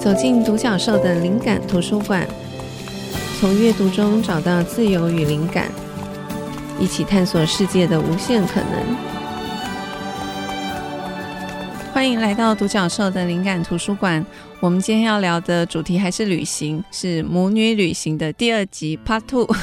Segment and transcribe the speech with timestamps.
[0.00, 2.26] 走进独角兽的灵感图书馆，
[3.38, 5.70] 从阅读中找到自由与灵感，
[6.78, 8.96] 一起探索世界的无限可能。
[11.92, 14.24] 欢迎来到独角兽的灵感图书馆。
[14.60, 19.54] 我们今天要聊的主题还是旅行，是母女旅行的第二集 Part Two。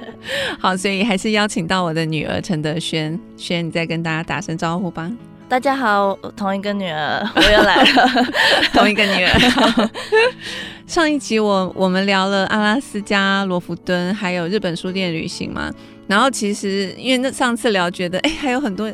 [0.58, 3.20] 好，所以还是邀请到我的女儿陈德轩。
[3.36, 5.12] 轩，你再跟大家打声招呼吧。
[5.52, 8.26] 大家好，同一个女儿， 我又来了，
[8.72, 9.90] 同一个女儿。
[10.88, 15.70] 上一集我我们聊了阿拉斯加、罗浮敦，还有日本书店旅行嘛。
[16.06, 18.90] 然后其实因为那上次聊，觉得哎还有很多。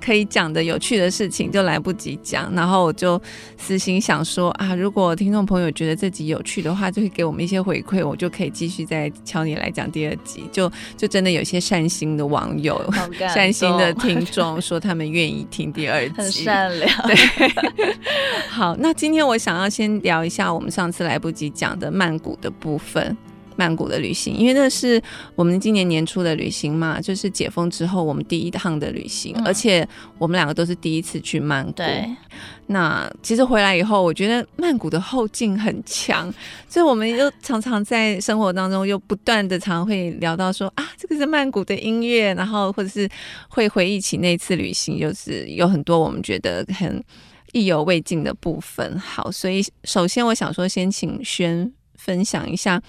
[0.00, 3.20] 可以讲的有趣的事情就来不及讲，然后我就
[3.56, 10.44] 私心想说啊，如果听众朋友觉得这集有趣的话，就会给我们一些回馈，我就可以继续再敲你来讲第二集。
[10.52, 12.80] 就就真的有些善心的网友、
[13.32, 16.90] 善心的听众说他们愿意听第二集，很善良。
[17.06, 17.16] 对，
[18.48, 23.16] 好，那今天我想要先聊一下我们上次来不及讲的曼谷的部分。
[23.58, 25.02] 曼谷的旅行，因为那是
[25.34, 31.72] 我们今年年初的旅行嘛，就是解封之后我们第一趟的旅行，嗯、而且我们两个都是第一次去曼谷。
[31.72, 32.08] 对，
[32.68, 36.32] 那其实回来以后，我觉得曼谷的后劲很强，
[36.68, 43.08] 所以我们又常常在生活当中又不断的常会聊到说啊，这个是曼谷的音乐，然后或者是
[43.48, 47.02] 会回忆起那次旅行，就是有很多我们觉得很
[47.52, 48.96] 意犹未尽的部分。
[49.00, 52.80] 好，所以首先我想说，先请轩分享一下。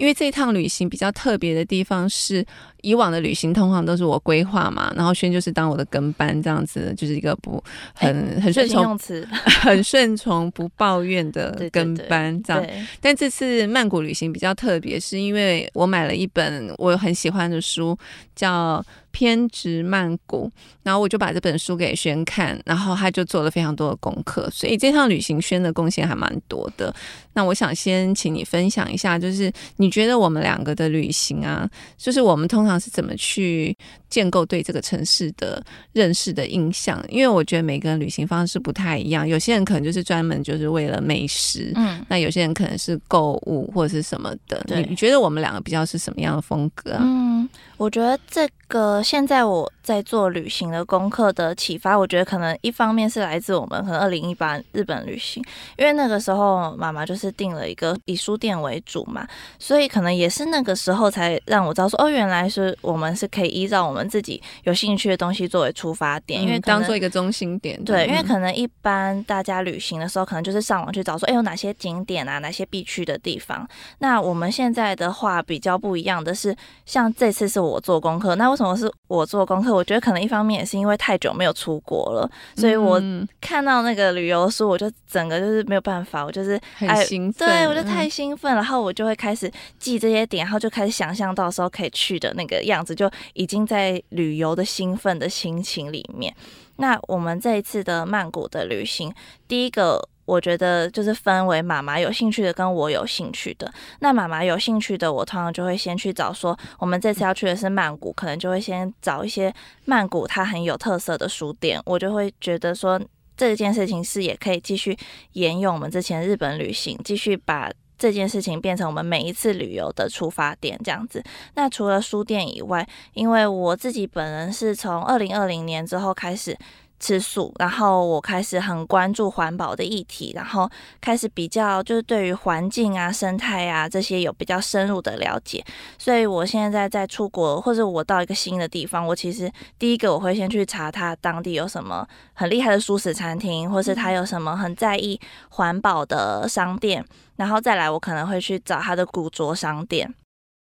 [0.00, 2.42] 因为这一趟旅行比较特别的地方是，
[2.80, 8.98] 以往的旅行通常都是我规划嘛，然后轩就是当我的跟班这样子，就是一个不很很顺从、
[9.60, 12.66] 很顺从不抱怨的跟班这样。
[12.98, 17.94] 但这次曼谷旅行比较特别，是因为我买了一本我很喜欢的书，
[18.34, 18.82] 叫。
[19.10, 20.50] 偏执曼谷，
[20.82, 26.94] 然后我就把这本书给轩看，然后他就做了非常多的功课，所以这趟旅行轩的贡献还蛮多的。
[27.32, 33.76] 那我想先请你分享一下，就是你觉得我们两个的旅行啊，就是我们通常是怎么去
[34.10, 37.02] 建构对这个城市的认识的印象？
[37.08, 44.62] 因为我觉得每个人旅行方式不太一样，有些人可能就是专门就是为了美食，嗯，那有些人可能是购物或者是什么的。
[44.66, 46.98] 对，你觉得我们两个比较是什么样的风格啊？
[47.00, 55.42] 嗯，我觉得这个现在我在做旅行的功课的启发，我觉得可能一方面是来自我们可能二零一八日本旅行，
[55.78, 59.26] 因为那个时候妈妈就是订了一个以书店为主嘛，
[59.58, 63.99] 所以可能也是那个时候才让我知道说，哦，原来是我们是可以依照我们。
[64.00, 67.78] 我们自己有兴趣的东西作为出发点，因为当做一个中心点。
[67.84, 73.68] 对，因为可能一般大家旅行的时候，可能就是上网去找说，哎，有哪些景点啊，哪些必去的地方。
[73.98, 76.56] 那我们现在的话比较不一样的是，
[76.86, 78.34] 像这次是我做功课。
[78.36, 79.74] 那为什么是我做功课？
[79.74, 82.98] 我觉得可能一方面也是因为太久没有出国了，所以我
[83.38, 93.89] 看到那个旅游书，我就整个就是没有办法，我就是很兴奋，对我就太兴奋，然后我就会开始记这些点，然后就开始想象到时候可以去的那个样子，就已经在。
[94.10, 96.34] 旅游的兴奋的心情里面，
[96.76, 99.14] 那我们这一次的曼谷的旅行，
[99.48, 103.72] 第一个我觉得就是分为妈妈有兴趣的跟我有兴趣的。
[104.00, 109.52] 那妈妈有兴趣的，我通常就会先去找说，我们这次要去的是曼谷，可能就会先找一些
[109.84, 113.00] 曼谷它很有特色的书店，我就会觉得说
[113.36, 114.96] 这件事情是也可以继续
[115.32, 117.70] 沿用我们之前日本旅行，继续把。
[118.00, 121.22] 这件事情变成我们每一次旅游的出发点，这样子。
[121.54, 126.56] 那除了书店以外，因为我自己本人是从二零二零年之后开始。
[127.00, 135.64] 吃素，然后我开始很关注环保的议题，然后开始比较就是对于环境啊、生态啊这些有比较深入的了解。
[135.98, 145.18] 所以我现在在出国或者我到一个新的地方，我其实第一个我会先去查他当地有什么很厉害的素食餐厅，或是他有什么很在意
[145.48, 147.04] 环保的商店，
[147.36, 150.14] 然后再来我可能会去找他的古着商店，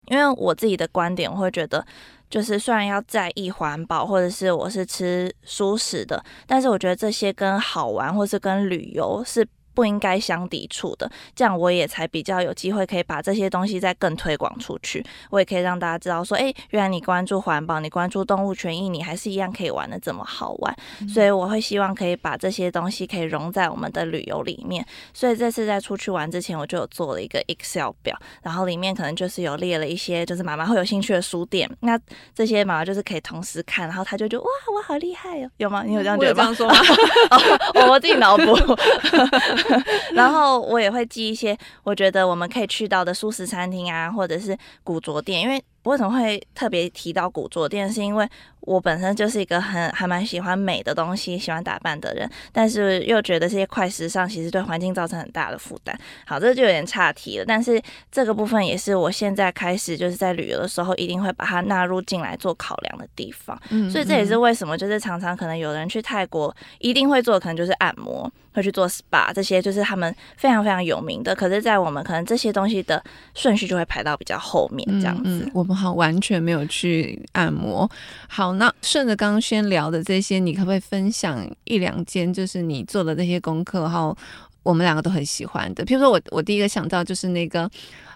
[0.09, 1.87] 因为我自己的观点，我会觉得。
[2.31, 9.47] 就是虽然要在意环保，或者是我是吃素食的，但是我觉得这些跟好玩或是跟旅游是。
[9.78, 15.07] 不应该相抵触的，这样我也才比较有机会可以把这些东西再更推广出去。
[15.30, 20.77] 我也可以让大家知道说，哎，原来你关注环保，你关注动物权益，你还是一样可以玩的这么好玩。
[21.01, 21.09] 嗯。
[21.09, 24.84] 所以我会希望可以把这些东西可以融在我们的旅游里面。
[25.15, 31.71] 所以这次在出去玩之前，我就有做了一个 Excel 表，然后里面可能就是有列了一些就是妈妈会有兴趣的书店。
[31.78, 31.97] 那
[32.34, 35.84] 这些妈妈就是可以同时看，然后她就觉得哇，我好厉害哦，有吗？
[35.86, 36.42] 你有这样觉得吗？
[36.42, 36.74] 这样说吗？
[37.78, 38.57] 哦，我自己脑补。
[40.15, 48.28] 然后我也会记一些，我觉得我们可以去到的素食餐厅啊，或者是古着店，因为为什么会特别提到古着店，是因为
[48.60, 55.98] 我本身就是一个很还蛮喜欢美的东西、喜欢打扮的人，但是又觉得这些快时尚其实对环境造成很大的负担。
[56.27, 57.45] 好，这就有点岔题了。
[57.47, 57.80] 但是
[58.13, 63.59] 这个部分也是我现在开始就是在旅游的时候一定会把它纳入进来做考量的地方。
[63.71, 71.34] 嗯，所以这也是为什么就是常常可能有人去泰国一定会做的，可能就是按摩，会去做 SPA 这些，就是他们非常非常有名的。
[71.34, 73.03] 可是，在我们可能这些东西的
[73.34, 75.22] 顺序就会排到比较后面这样子。
[75.24, 77.88] 嗯嗯、我我好完全没有去按摩。
[78.26, 78.54] 好。
[78.54, 84.16] 那顺着刚刚先聊的这些，你可不可以分享一两间，就是你做的这些功课，然后
[84.62, 85.84] 我们两个都很喜欢的？
[85.84, 87.70] 譬如说我我第一个想到就是那个，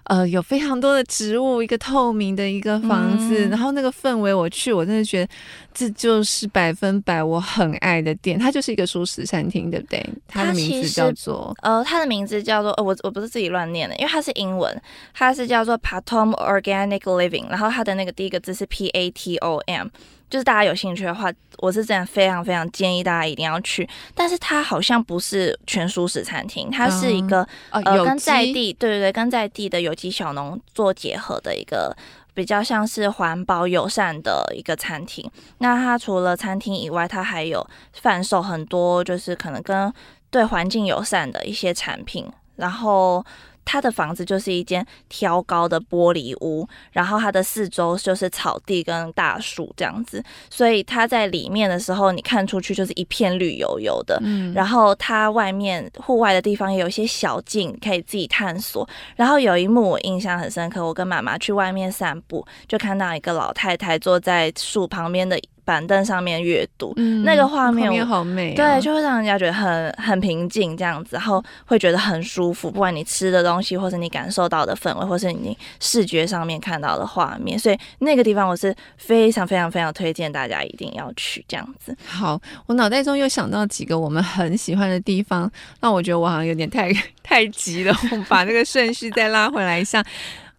[0.04, 5.32] 呃，有非常多的植物，一个透明的一个房子，嗯、然后那个氛围，我去，我真的觉得
[5.72, 8.38] 这就是百分百我很爱的店。
[8.38, 10.04] 它就是一个蔬食餐厅，对不对？
[10.26, 14.82] 它的名字叫做呃，它的名字叫做呃，我我不是自己乱念的，因为它是英文，
[15.14, 19.88] 它是叫做 Patom Organic Living，然后它的那个第一个字是 P A T O M。
[20.31, 23.87] 就是大家有兴趣的话，我是真的非常非常建议大家一定要去。
[24.14, 31.94] 但是它好像不是全素食餐厅，它是一个、嗯、呃跟在地对对对跟在地的有有机小农做结合的一个
[32.33, 35.31] 比较像是环保友善的一个餐厅。
[35.59, 39.93] 那它除了餐厅以外，它还有贩售很多就是可能跟
[40.31, 43.23] 对环境友善的一些产品，然后。
[43.64, 54.19] 它的房子就是一间挑高的玻璃屋，然后它的四周就是草地跟大树这样子，所以他在里面的时候，你看出去就是一片绿油油的。
[54.23, 58.88] 嗯，然后它外面户外的地方也有一些小径可以自己探索。
[59.17, 65.41] 然后有一幕我印象很深刻，我跟妈妈去外面散步，就看到一个老太太坐在树旁边的。
[65.64, 72.70] 板凳上面阅读，嗯、那个画面，画面好美、啊，对，就会让人家觉得很很平静这样子，然后会觉得很舒服。
[72.70, 81.97] 不管你吃的东西，或是你感受到的氛围，或是你视觉上面看到的画面，所以那个地方我是非常非常非常推荐大家一定要去这样子。
[82.05, 85.50] 好，我脑袋中又想到几个我们很喜欢的地方，
[85.81, 86.93] 那我觉得我好像有点太
[87.23, 90.05] 太急了，我们把那个顺序再拉回来一下。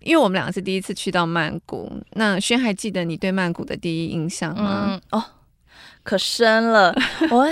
[0.04, 4.88] 因为我们两个是第一次去到曼谷，那轩还记得你对曼谷的第一印象吗？
[4.90, 5.24] 嗯、哦，
[6.04, 6.94] 可深了。
[7.32, 7.50] 我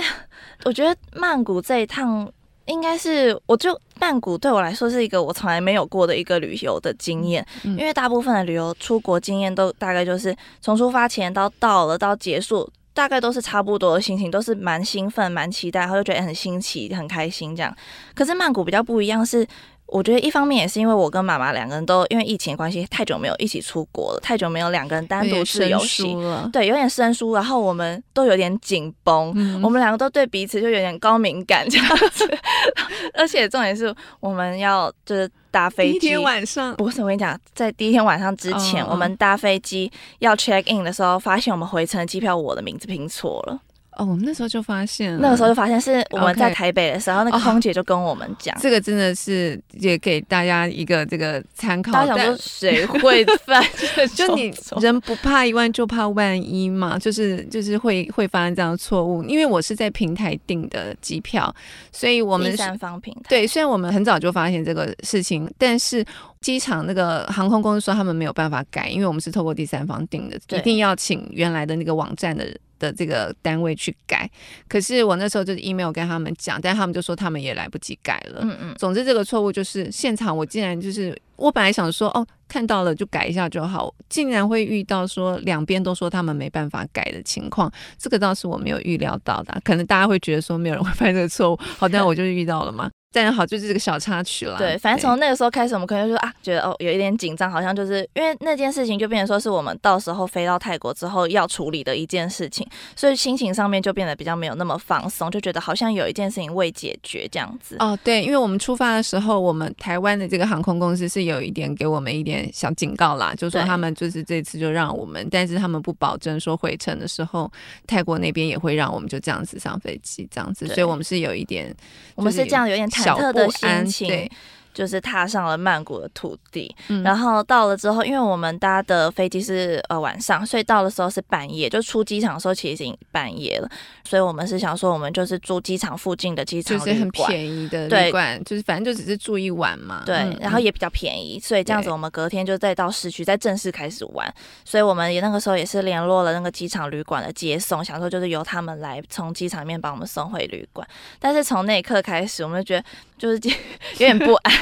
[0.64, 2.30] 我觉得曼谷这一趟
[2.66, 7.44] 应该是，我就曼谷对我来说是一个我从来没有过的一个旅游的经验。
[7.64, 17.74] 嗯、因为大部分的旅游出国经验都大概就是从出发前到到了到结束，大概都是差不多的心情，都是蛮兴奋、蛮期待，然后就觉得很新奇、很开心这样。
[18.14, 19.46] 可是曼谷比较不一样是。
[19.92, 32.26] 我觉得一方面也是因为我跟妈妈两个人都因为疫情的关系太久没有一起出国了，太久没有两个人单独自由行了，对，有点生疏，然后我们都有点紧绷，嗯、我们两个都对彼此就有点高敏感这样子，
[33.14, 43.60] 而且重点是我们要就是搭飞机，第一天晚上不是我跟你讲，在第一天晚上之前，哦、我们搭飞机要 check in 的时候，发现我们回程的机票我的名字拼错了。
[43.96, 51.92] 哦，我们那时候就发现了，那个时候就发现是我们在台北的时候.那个空姐就跟我们讲，哦，这个真的是也给大家一个这个参考。
[51.92, 53.62] 大家想说谁会犯？
[54.16, 59.22] 就你人不怕一万，就怕万一嘛，就是就是会会发生这样的错误。
[59.24, 61.54] 因为我是在平台订的机票，
[61.92, 63.20] 所以我们第三方平台。
[63.28, 66.04] 对，虽然我们很早就发现这个事情，但是
[66.42, 72.54] 机场那个航空公司说他们没有办法改，因为我们是透过第三方订的，一定要请原来的那个网站的。
[72.82, 74.28] 的这个单位去改，
[74.66, 78.40] 可是我那时候就是 email 跟他们讲，但他们就说他们也来不及改了。
[78.42, 89.56] 嗯嗯，总之这个错误就是现场我竟然就是我本来想说哦，看到了就改一下就好，竟然会遇到说两边都说他们没办法改的情况，这个倒是我没有预料到的。
[89.62, 92.90] 可能大家会觉得说没有人会犯这个错误，好，但我就是遇到了嘛。
[93.12, 94.56] 这样好，就是这个小插曲了。
[94.56, 102.66] 对，反正从那个时候开始，我们可能就说啊，觉得哦，有一点紧张，好像就是因为那件事情就变成说是我们到时候飞到泰国之后要处理的一件事情，
[102.96, 107.76] 所以心情上面就变得比较没有那么放松，就觉得好像有一件事情未解决这样子。
[107.78, 117.50] 哦，对，因为我们出发的时候，我们台湾的这个航空公司是有一点给我们一点小警告啦，就是说他们就是这次就让我们，但是他们不保证说回程的时候
[117.86, 121.74] 泰国那边也会让我们就这样子上飞机这样子，所以我们是有一点，
[122.14, 124.30] 我们是这样有点忐忑的心情。
[124.72, 133.68] 就是踏上了曼谷的土地，嗯、然后到了之后，因为我们搭的飞机是呃晚上，所以到的时候是半夜，就出机场的时候其实已经半夜了，
[134.04, 144.32] 所以我们是想说，我们就是住机场附近的机场旅馆，就是很便宜的旅馆，就是反正就只是住一晚嘛，对，嗯、然后也比较便宜，所以这样子我们隔天就再到市区再正式开始玩，
[144.64, 150.86] 所以我们也那个时候也是联络了那个机场旅馆的接送，想说就是由他们来从机场里面把我们送回旅馆，
[151.18, 152.84] 但是从那一刻开始，我们就觉得。
[153.22, 154.52] 就是有点不安，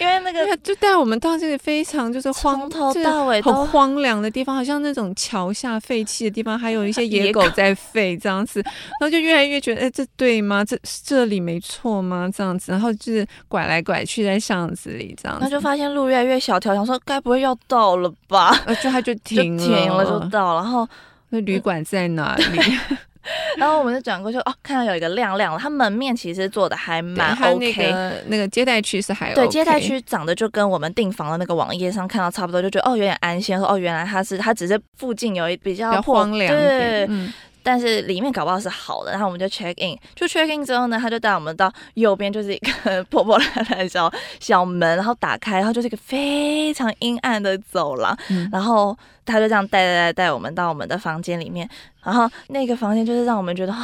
[0.00, 10.64] 因为那个就带我们到这个非常就是荒从头到尾很荒凉的地方，好像那种桥下废弃的地方，还有一些野狗在吠这样子，然后就越来越觉得，哎，这对吗？
[10.64, 10.74] 这
[11.04, 12.30] 这里没错吗？
[12.34, 18.58] 这样子，然后就是拐来拐去在巷子里这样子，那就发现路越来越小条，想说该不会要到了吧？
[18.64, 20.88] 呃，就他就停了，停了就到了，然后
[21.28, 22.58] 那旅馆在哪里？
[23.58, 37.32] 然后我们就转过去，哦，看到有一个亮亮了，它门面其实做的还蛮 OK，那个那个接待区是还、OK、对，接待区长得就跟我们订房的那个网页上看到差不多，就觉得哦有点安心，说哦原来它是它只是附近有一比较，荒凉，对，嗯。
[37.68, 44.10] 但是里面搞不好是好的，然后我们就 check in，就 check in 之后呢，他就带我们到右边，就是一个破破烂烂的小
[44.40, 48.96] 小门，然后打开，然后就是一个非常阴暗的走廊，嗯、然后
[49.26, 51.68] 他就这样带带带带我们到我们的房间里面，
[52.02, 53.74] 然后那个房间就是让我们觉得，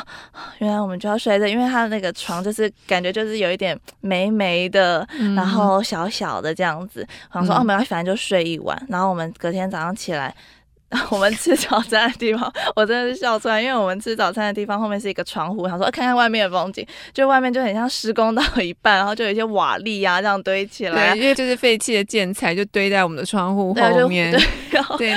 [0.60, 10.34] 原来我们就要睡这，因为他的那个床就是感觉就是有一点霉霉的，嗯、然后小小的这样子，然后说哦，没关系，反正就睡一晚，然后我们隔天早上起来。
[11.10, 24.32] 我们吃早餐的地方，我真的是笑出来，因为我们吃早餐的地方后面是一个窗户，想说看看外面的风景，就外面就很像施工到一半，然后就有一些瓦砾啊这样堆起来，对，因为就是废弃的建材就堆在我们的窗户后面，
[24.98, 25.14] 对，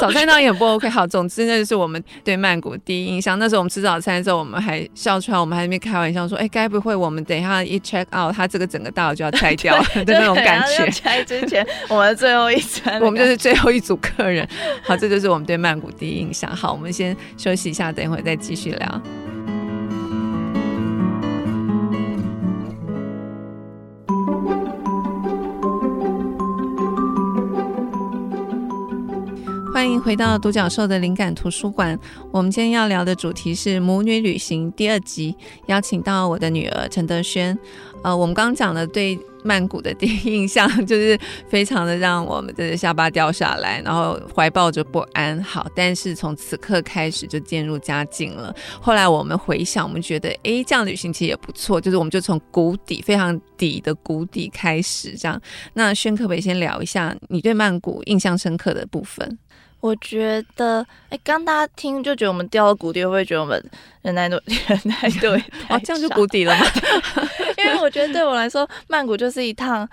[0.00, 0.88] 早餐当然也很不 OK。
[0.88, 3.38] 好，总之那就是我们对曼谷第一印象。
[3.38, 10.90] 那时候我们吃早餐的时候，我们还笑出来，我们还在那边开玩笑说，哎，该不会我们等一下一 check out，它这个整个大楼就要拆掉了的那种感觉？
[10.90, 14.48] 拆之前，我们最后一餐，我们就是最后一组客人。
[14.82, 15.90] 好，这就是我们对曼谷。
[15.90, 16.54] 第一印象。
[16.54, 19.02] 好，我们先休息一下，等一会再继续聊。
[29.72, 31.96] 欢迎回到独角兽的灵感图书馆。
[32.32, 35.36] 我们今天要聊的主题是母女旅行第二集，
[35.66, 37.56] 邀请到我的女儿陈德轩。
[38.02, 41.18] 呃，我们刚刚讲的对曼谷的第一印象，就是
[41.48, 45.42] 非常的让我们的下巴掉下来，然后怀抱着不安。
[45.42, 48.54] 好，但是从此刻开始就渐入佳境了。
[48.80, 51.80] 后来我们回想，我们觉得，哎，这样旅行其实也不错。
[51.80, 55.40] 就是我们就从谷底非常底的谷底开始，这样。
[55.74, 59.38] 那轩可不可以先聊一下你对曼谷印象深刻的部分？
[59.80, 63.62] 我觉得，哎，刚大家听就觉得我们掉到谷底，会不会觉得我们
[64.02, 65.30] 人太多 人来对？
[65.68, 66.66] 哦，这样就谷底了吗？
[67.58, 69.88] 因为我觉得对我来说，曼谷就是一趟。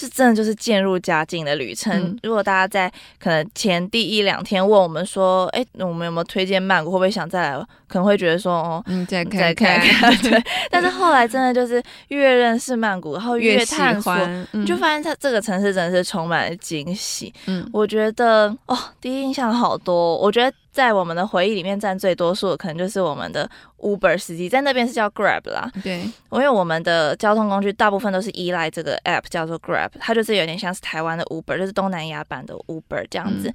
[0.00, 1.92] 这真的就是渐入佳境的旅程。
[1.92, 2.90] 嗯、如果大家在
[3.22, 6.90] 可能前第一两天问我们说，哎，我们有没有推荐曼谷？
[6.90, 7.66] 会不会想再来？
[7.86, 10.16] 可能会觉得说，哦，嗯，再看再看看。
[10.18, 10.42] 对。
[10.70, 14.14] 但是后来真的就是越认识曼谷，然后越探索，
[14.52, 17.30] 嗯、就发现它这个城市真的是充满了惊喜。
[17.44, 20.16] 嗯，我觉得哦，第一印象好多。
[20.16, 20.56] 我觉得。
[20.70, 23.48] 在我们的回忆里面占最多数的，可能就是我们的
[23.78, 25.70] Uber 司机，在那边是叫 Grab 啦。
[25.82, 26.00] 对，
[26.30, 33.48] 因为我们的交通工具大部分都是依赖这个 App 叫做 Grab，它就是有点像是台湾的 Uber，就是东南亚版的 Uber 这样子。
[33.48, 33.54] 嗯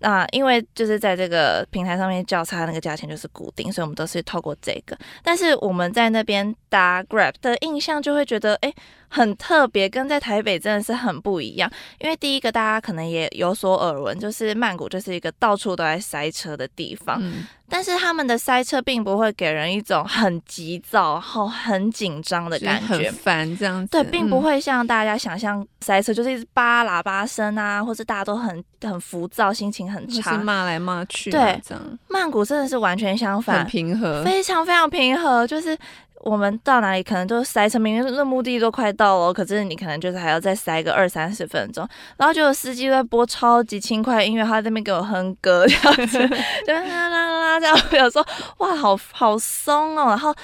[0.00, 4.94] 那、呃、因为就是在这个平台上面叫差那个价钱就是固定，所以我们都是透过这个。
[5.22, 8.70] 但是我们在那边搭 Grab 的印象就会觉得，哎，
[9.08, 11.70] 很特别，跟在台北真的是很不一样。
[11.98, 17.18] 因为第一个大家可能也有所耳闻，就是曼谷就是一个到处都在塞车的地方。
[17.20, 23.90] 嗯但是他们的塞车并不会给人一种很急躁、然后很紧张的感觉，很烦这样子。
[23.90, 31.28] 对，并不会像大家想象塞车就是一直叭喇叭声啊，或者大家都很很浮躁，心情很差，骂来骂去。
[31.28, 31.98] 对，这样。
[32.06, 35.76] 曼谷真的是完全相反，很平和，非常非常平和，就是。
[36.20, 46.18] 我们到哪里可能都塞车，明明那目的地都快到了，可是你可能就是还要再塞个二三十分钟，然后就有司机在播超级轻快音乐，他在那边给我哼歌这样子，
[46.66, 48.26] 就啦啦啦这样，我想说
[48.58, 50.34] 哇，好好松哦，然后。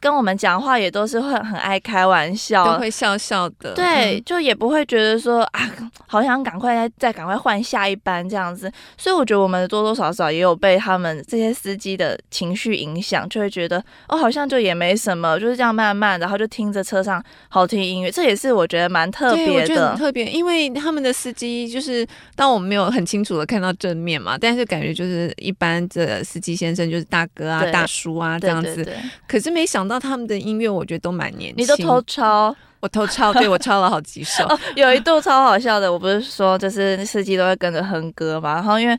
[0.00, 3.74] 跟我们讲话也都是会很爱开玩笑，都会笑笑的。
[3.74, 5.70] 对，嗯、就也不会觉得说啊，
[6.06, 8.72] 好想赶快再再赶快换下一班这样子。
[8.96, 13.78] 所以我觉得我们多多少少也有被他们这些司机的情绪影响，就会觉得
[14.08, 18.10] 哦，好像就也没什么，就是这样慢慢，然后就听着车上好听音乐。
[18.10, 28.76] 这也是我觉得蛮特别的，特别，因为他们的司机就是当我们没有很清楚的看到正面嘛，但是感觉就是一般的司机先生就是大哥啊、大叔啊这样子。
[28.76, 28.96] 对对对，
[29.28, 29.89] 可是没想到。
[29.98, 34.44] 他们的音乐我觉得都蛮年轻，你都偷抄，我偷抄，对，我抄了好几首。
[34.48, 38.96] 哦，有一度超好笑的，我不是说就是司机都会跟着哼歌嘛，然后因为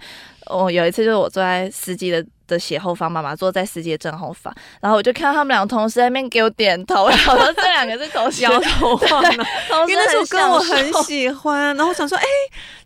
[0.47, 9.45] 我有一次就是我坐在司机的的斜后方，妈妈坐在司机的正后方，然后我就看到他们两个同时在那边给我点头，然后说这两个是同时摇头晃脑，
[9.87, 12.27] 因为那首歌我很喜欢，然后我想说，哎、欸，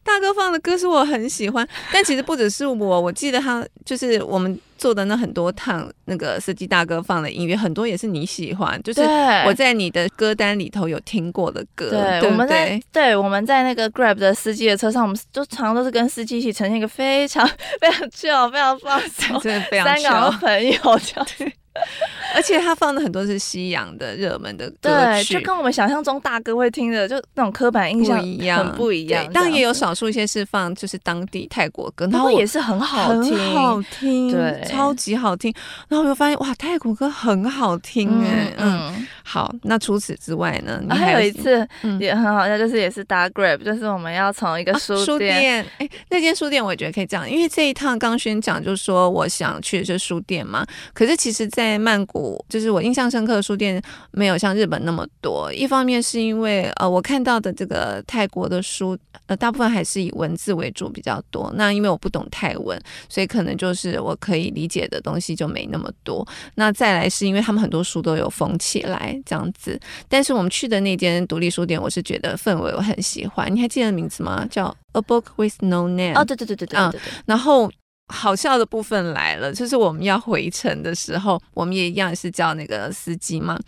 [0.04, 4.60] 大哥放的歌是我很喜欢，但其实不只是我，我记得他就是我们。
[4.78, 9.02] 坐的那很多趟，那个司机大哥放的音乐很多也是你喜欢，就是
[9.46, 11.90] 我在你的歌单里头有听过的歌。
[11.90, 17.48] 对，对对我们在对我们在那个 Grab 的司机的车上，我们都常常都是跟司机一起呈现一个非常
[17.82, 21.52] 非常 chill、非常放松、 真的非常三个朋友这样。
[22.36, 24.90] 而且他放的很多是西洋的热门的歌
[25.24, 29.26] 曲，对，就跟我们想象中大哥会听的，就那种刻板印象一样，很不一样。
[29.32, 35.54] 当然也有少数一些是放就是当地泰国歌，然后也是很好听，很好听，对，超级好听。
[35.88, 39.54] 然后我就发现哇，泰国歌很好听哎，嗯，嗯，好。
[39.64, 40.80] 那除此之外呢？
[40.82, 41.68] 你还，还有一次
[42.00, 52.36] 也很好笑，就是也是搭 Grab，就是我们要从一个书店，啊、书店，哎，那间书店我也觉得可以这样，因为这一趟刚宣讲就是说我想去的是书店嘛，可是其实，在曼谷。
[52.48, 62.80] 就是我印象深刻的书店没有像日本那么多，一方面是因为呃我看到的这个泰国的书呃大部分还是以文字为主比较多，那因为我不懂泰文，
[63.10, 66.26] 所以可能就是我可以理解的东西就没那么多。
[66.56, 69.80] 那再来是因为他们很多书都有封起来这样子，
[70.10, 73.54] 但是我们去的那间独立书店，我是觉得氛围我很喜欢。
[73.54, 74.46] 你还记得名字吗？
[74.50, 76.14] 叫 A Book with No Name。
[76.16, 77.72] 哦，对对对对对对对，嗯，然后。
[78.14, 83.60] 好笑的部分来了，就是我们要回程的时候，我们也一样是叫那个司机嘛，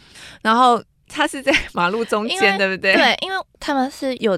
[0.43, 2.93] 然后他是在马路中间，对不对？
[2.93, 4.37] 对，因为他们是有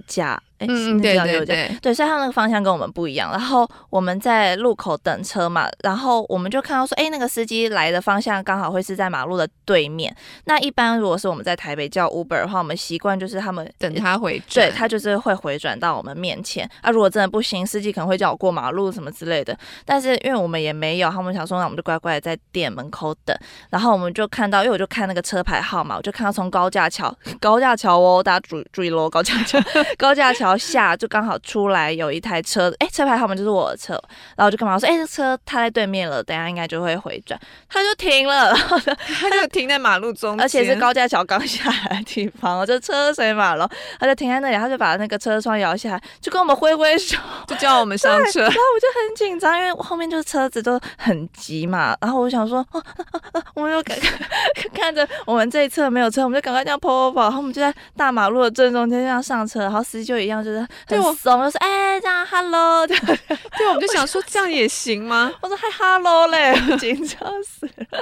[0.68, 0.74] 夹。
[0.74, 3.32] 嗯，对对对，对，所以他那个方向跟我们不一样。
[3.32, 10.16] 然后我们在路口等车嘛，然后我们就看到说，哎，那个司机来的方向刚好会是在马路的对面。
[10.46, 16.70] 那一般如果是我们在台北叫 Uber 的话，我们习惯就是他们等他回转，对，他就是会回转到我们面前。
[16.82, 19.58] 啊，如果真的不行，司机可能会叫我过马路什么之类的。
[19.86, 23.36] 但是因为我们也没有，他们想说，那我们就乖乖的在店门口等。
[23.70, 29.58] 然后我们就看到，因为我就看那个车牌号码，我就看到从高架桥，高架桥哦，大家注注意喽，高架桥，
[29.98, 30.49] 高架桥。
[30.58, 33.94] 下就刚好出来有一台车，哎，车牌号码就是我的车，
[34.36, 37.40] 然后我就干嘛我说，哎，这车他在对面了，等下应该就会回转，
[37.70, 38.78] 他就停了，然后
[39.20, 52.84] 他就停在马路中间，而且是高架桥刚下来的地方，就车水马龙，他就停在那里，他就把那个车窗摇下来，就跟我们挥挥手，就叫我们上车，然后我就很紧张，因为后面就是车子都很急嘛，然后我想说，哦、
[53.56, 53.98] 我们就看
[54.74, 60.68] 看着我们这一侧没有车，我们就赶快这样跑跑跑，然后我们就在大马路的正中间这样上车，然后司机就一样就是。
[60.88, 65.32] 对我怂，就说哎，这样，hello， 对，对，我们就想说这样也行吗？
[65.42, 68.00] 我说嗨，hello 嘞， 紧张死了。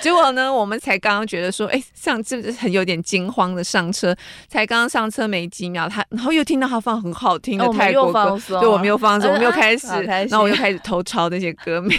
[0.00, 4.14] 结果呢，我们才刚刚觉得说，哎，上这是很有点惊慌的上车，
[4.48, 11.98] 才刚刚上车没几秒，他然后又听到他放很好听的泰国歌，对，我们又放松，我们又开始，然后我又开始偷抄那些歌名。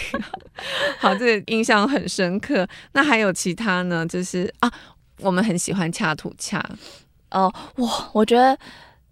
[1.00, 2.68] 好，这个印象很深刻。
[2.94, 4.06] 那还有其他呢？
[4.06, 4.72] 就是啊，
[5.20, 6.64] 我们很喜欢恰土恰。
[7.32, 8.58] 哦，哇，我觉得。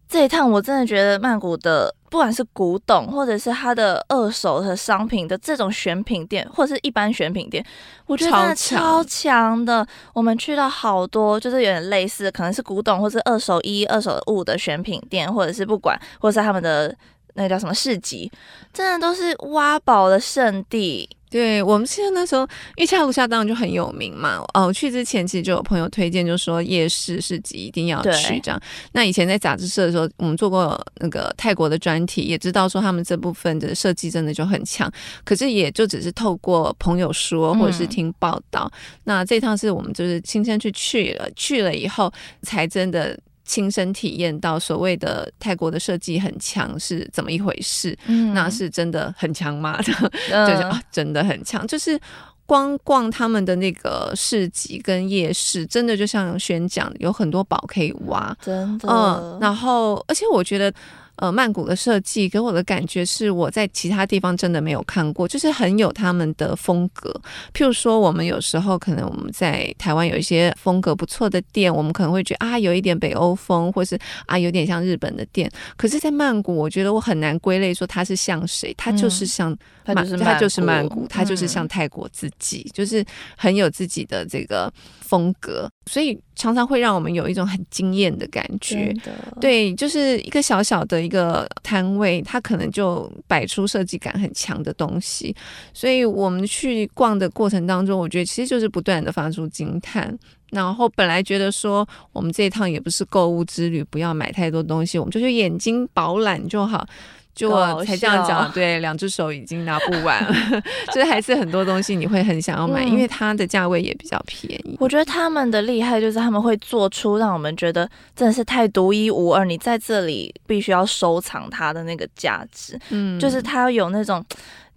[0.08, 7.66] 这一趟我真的觉得曼谷的，不管是古董或者是它的二手的商品的这种选品店，或者是一般选品店，
[8.06, 9.86] 我觉得真的超强的。
[10.14, 16.96] 我们去到好多，就是有点类似，可能是古董或是二手衣、二手物的选品店，或者是不管，或者是他们的
[17.36, 18.30] 那个叫什么市集，
[18.74, 21.08] 真的都是挖宝的圣地。
[21.28, 22.44] 对，我们现在那时候，
[22.78, 24.42] 因为恰如恰当然就很有名嘛。
[24.54, 28.62] 哦，去之前其实就有朋友推荐，就说夜市市集一定要去这样。
[28.94, 34.90] 那以前在杂志社的时候，我们做过那个泰国的专题，也知道说他们这部分的设计真的就很强。
[35.26, 38.72] 可是也就只是透过朋友说，或者是听报道。
[38.74, 42.10] 嗯、那这趟是我们就是亲身去去了，去了以后
[42.44, 43.20] 才真的。
[43.46, 47.98] 亲身体验到所谓的泰国的设计很强是怎么一回事？
[48.08, 49.80] 嗯，那是真的很强吗？
[50.32, 51.66] 嗯、就是啊，真的很强。
[51.68, 52.00] 就是
[52.46, 58.90] 光逛他们的那个市集跟夜市，真的就像轩讲，有很多宝可以挖，真的。
[58.90, 60.74] 嗯，然后而且我觉得。
[61.18, 67.10] 呃，曼谷的设计给我的感觉是我在其他地方真的没有看过，就是很有他们的风格。
[67.54, 75.50] 譬如说，我们有时候可能我们在台湾有一些风格不错的店，我们可能会觉得啊，有一点北欧风，或是啊，有点像日本的店。
[75.78, 83.06] 可是，在曼谷，我觉得我很难归类说它是像谁，它就是像，它、嗯、就是它就是曼谷，它就是像泰国自己，嗯、就是
[83.38, 88.94] 很有自己的这个风格，所以常常会让我们有一种很惊艳的感觉。
[89.40, 91.05] 对，就是一个小小的。
[91.06, 95.36] 一个摊位，它可能就摆出设计感很强的东西，
[95.74, 100.18] 所以我们去逛的过程当中，我觉得其实就是不断的发出惊叹。
[100.52, 106.88] 然后本来觉得说，我们这一趟也不是购物之旅，不要买太多东西，我们就去眼睛饱览就好。
[107.36, 114.78] 就我才这样讲，对，两只手已经拿不完了， 就是还是很多东西你会很想要买，嗯、因为它的价位也比较便宜。
[114.80, 122.80] 我觉得他们的厉害就是他们会做出让我们觉得真的是太独一无二，你在这里必须要收藏它的那个价值。
[122.90, 124.26] 嗯，就是它有那种。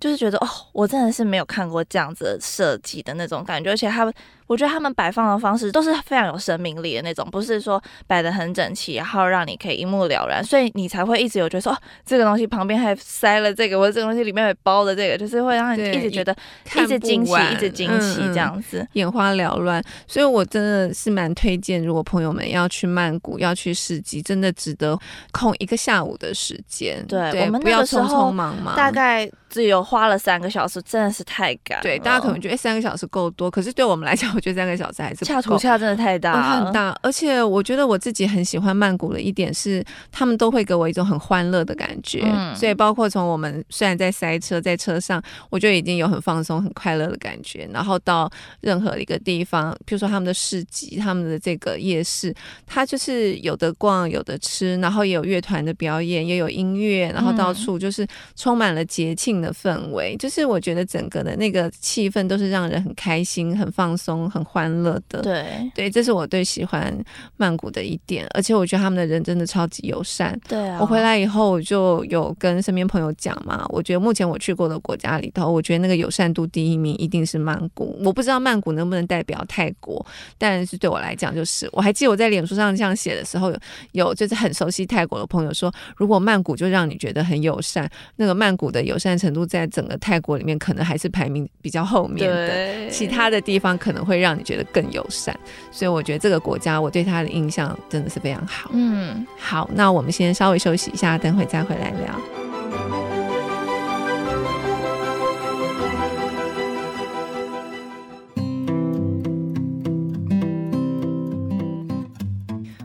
[0.01, 4.15] 就是觉得哦，我真的是没有看过这样子设计的那种感觉，而且他们，
[4.49, 16.35] 我觉得他们摆放的方式都是非常有生命力的那种，不是说摆的很整齐，然后让你可以一目了然，所以你才会一直有觉得说，哦，这个东西旁边还塞了这个，或者这个东西里面还包了这个，就是会让你一直觉得
[16.75, 19.85] 一直惊喜，一直惊喜这样子，嗯，眼花缭乱。
[20.07, 24.99] 所以我真的是蛮推荐，如果朋友们要去曼谷，要去市集，真的值得
[25.31, 27.05] 空一个下午的时间。
[27.07, 29.31] 对，对，我们不要匆匆忙忙，大概。
[29.51, 31.81] 只有花了三个小时，真的是太赶。
[31.81, 35.27] 对，大家可能觉得三个小时够多，可是对我们来讲，我觉得三个小时还是不够。
[35.27, 36.97] 恰图恰真的太大了，哦，很大。
[37.03, 42.23] 而且我觉得我自己很喜欢曼谷的一点是，他们都会给我一种很欢乐的感觉。
[42.25, 47.69] 嗯，所以包括从我们虽然在塞车，在车上，我就已经有很放松、很快乐的感觉。
[47.73, 52.35] 然后到任何一个地方，比如说他们的市集、他们的这个夜市，
[52.67, 59.39] 它就是有的逛、有的吃，然后也有乐团的表演，也有音乐，然后到处就是充满了节庆。
[59.39, 65.23] 的氛围，就是我觉得整个的那个气氛都是让人很开心、很放松、很欢乐的。
[65.23, 66.93] 对对，这是我最喜欢
[67.37, 70.39] 曼谷的一点，而且我觉得他们的人真的超级友善。
[70.49, 77.97] 对啊，我回来以后我就有跟身边朋友讲嘛，我觉得目前我去过的国家里头，我觉得那个友善度第一名一定是曼谷。
[78.05, 80.05] 我不知道曼谷能不能代表泰国，
[80.37, 83.59] 但是对我来讲，就是我还记得我在脸书上这样写的时候，有
[83.93, 95.35] 有就是很熟悉泰国的朋友说，如果曼谷就让你觉得很友善，那个曼谷的友善程程度在整个泰国里面，可能还是排名比较后面的，其他的地方可能会让你觉得更友善，
[95.71, 98.71] 所以我觉得这个国家我对他的印象真的是非常好。
[98.73, 102.21] 嗯，好，那我们先稍微休息一下，等会再回来聊。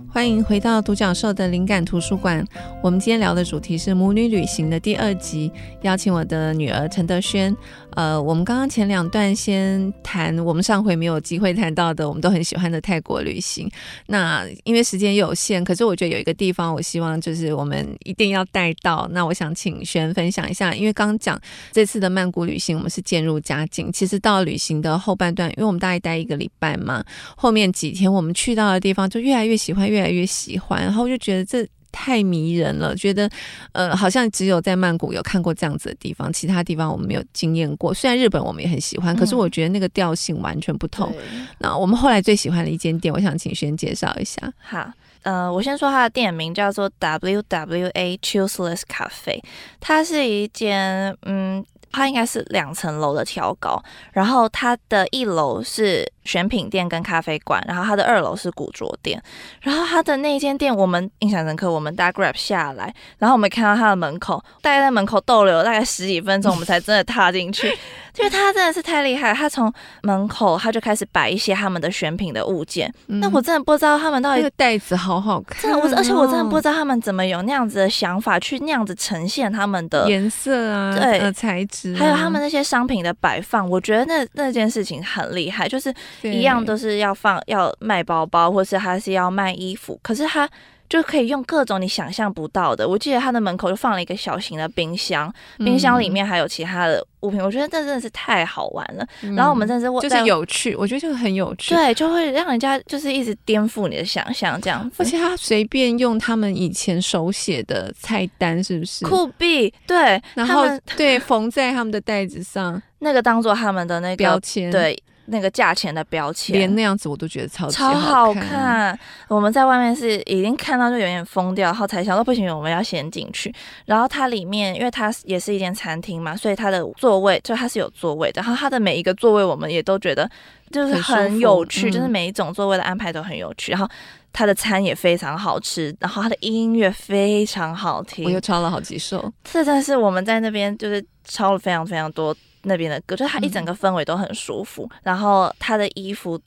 [0.09, 2.45] 欢迎回到独角兽的灵感图书馆。
[2.83, 7.53] 我们今天聊的主题是母女旅行的第二集，邀请我的女儿陈德轩。
[7.95, 13.69] 呃，我们刚刚前两段先谈我们上回没有机会谈到的，我们都很喜欢的泰国旅行。
[14.07, 19.07] 那因为时间有限，可是我觉得有一个地方，我希望就是我们一定要带到。
[19.11, 21.39] 那我想请轩分享一下，因为刚讲
[21.71, 23.91] 这次的曼谷旅行，我们是渐入佳境。
[23.91, 27.03] 其实到旅行的后半段，因为我们大概待一个礼拜嘛，
[27.35, 33.29] 后面几天我们去到的地方就越来越喜欢，越来越喜欢，然后就觉得这太迷人了，觉得
[33.71, 37.93] 呃好像只有在曼谷有看过这样子的地方，其他地方我们没有经验过。
[37.93, 41.13] 虽然日本我们也很喜欢，可是我觉得那个调性完全不同。
[41.31, 44.51] 嗯、那我们后来最喜欢的一间店，我想请轩介绍一下。
[44.59, 49.41] 好，呃，我先说它的店名叫做 W W A Chillsless Cafe，
[49.79, 51.63] 它是一间嗯。
[51.95, 53.79] 它应该是两层楼的挑高，
[54.13, 59.21] 然后它的一楼是选品店跟咖啡馆，然后它的二楼是古着店，
[59.61, 67.67] 然后它的那间店我们印象深刻，我们搭 Grab 下来，然后我们看到它的门口，大概在门口逗留大概十几分钟，我们才真的踏进去。
[68.19, 72.93] 因为它真的是太厉害，它从门口它就开始摆一些他们的选品的物件。
[73.07, 83.67] 嗯、那我真的不知道他们到底那个袋子好好看，真的，我而且我真的不知道他们怎么有那样子的想法去那样子呈现他们的颜色啊，对，呃、材质、啊，还有他们那些商品的摆放。
[83.67, 90.49] 我觉得那那件事情很厉害，就是一样都是要放要卖包包，或是他是要卖衣服，可是他。
[90.89, 92.87] 就可以用各种你想象不到的。
[92.87, 97.41] 我记得他的门口就放了一个小型的冰箱，冰箱里面还有其他的物品。
[97.41, 99.07] 嗯、我觉得这真的是太好玩了。
[99.23, 101.73] 嗯、然后我们真的是就是有趣，我觉得就是很有趣。
[101.73, 104.97] 对，就会让人家就是一直颠覆你的想象这样子。
[104.99, 109.03] 而且他随便用他们以前手写的菜单，是不是？
[109.03, 110.63] 酷毙，对，然后
[110.95, 115.01] 对缝在他们的袋子上， 那个当做他们的那个标签，对。
[115.25, 118.97] 那个价钱的标签，连那样子我都觉得超级超好看。
[119.29, 123.53] 我们在外面是已经看到就有点疯掉，然后才想说不行，我们要先进去。
[123.85, 128.41] 然后它里面，因为它也是一间餐厅嘛，所以它的座位就它是有座位的。
[128.41, 130.29] 然后它的每一个座位，我们也都觉得
[130.71, 133.71] 就是很有趣，就是每一种座位的安排都很有趣。
[133.71, 133.89] 嗯、然后
[134.33, 138.25] 它的餐也非常好吃，然后它的音乐非常好听。
[138.25, 142.35] 我又抄了好几首，这真的是我们在那边就是抄了非常非常多。
[142.63, 146.39] 那边的歌，就它一整个氛围都很舒服，嗯、然后他的衣服。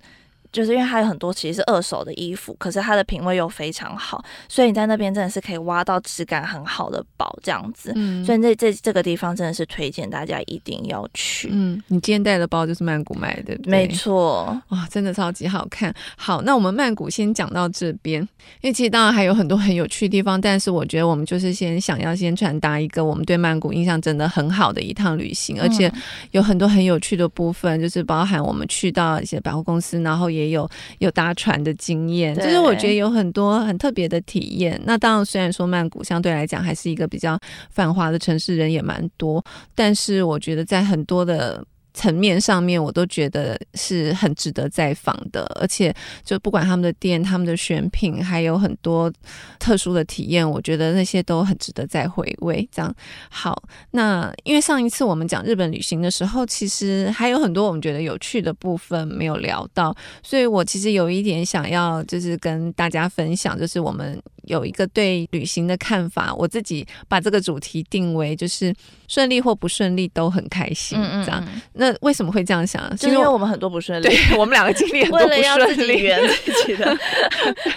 [0.56, 7.92] 就是因为它有很多其实是二手的衣服，可是它的品味又非常好，所以你在那边真的是可以挖到质感很好的宝这样子。
[7.94, 11.50] 嗯，所以这这这个地方真的是推荐大家一定要去。
[11.52, 13.54] 嗯，你今天带的包就是曼谷买的？
[13.66, 15.94] 没错，哇，真的超级好看。
[16.16, 18.22] 好，那我们曼谷先讲到这边，
[18.62, 25.92] 因为其实当然还有很多很有趣的地方，但是我觉得我们就是先想要先传达一个我们对曼谷印象真的很好的一趟旅行，而且
[26.30, 30.45] 有很多很有趣的部分，就是包含我们去到一些百货公司，然后也。
[30.46, 34.80] 也有有搭船的经验，就是我觉得有很多很特别的体验。
[34.84, 37.38] 那当然，虽然说曼谷相对来讲还是一个比较
[37.70, 41.64] 繁华的城市，人也蛮多，但是我觉得在很多的。
[41.96, 49.10] 层面上面，我都觉得是很值得再访的，而且就不管他们的店、他们的选品，还有很多
[49.58, 52.68] 特殊的体验，我觉得那些都很值得再回味。
[52.70, 52.94] 这样
[53.30, 64.22] 好，那因为上一次我们讲日本旅行的时候，其实还有很多我们觉得有趣的部分没有聊到，所以我其实有一点想要就是跟大家分享，就是我们。
[64.46, 68.74] 有一个对旅行的看法，我自己把这个主题定为就是
[69.06, 71.48] 顺利或不顺利都很开心，嗯嗯嗯，这样。
[71.74, 72.88] 那为什么会这样想？
[72.96, 76.98] 就是因为我们很多不顺利，对， 我们两个经历很多不顺利，为了要自己圆自己的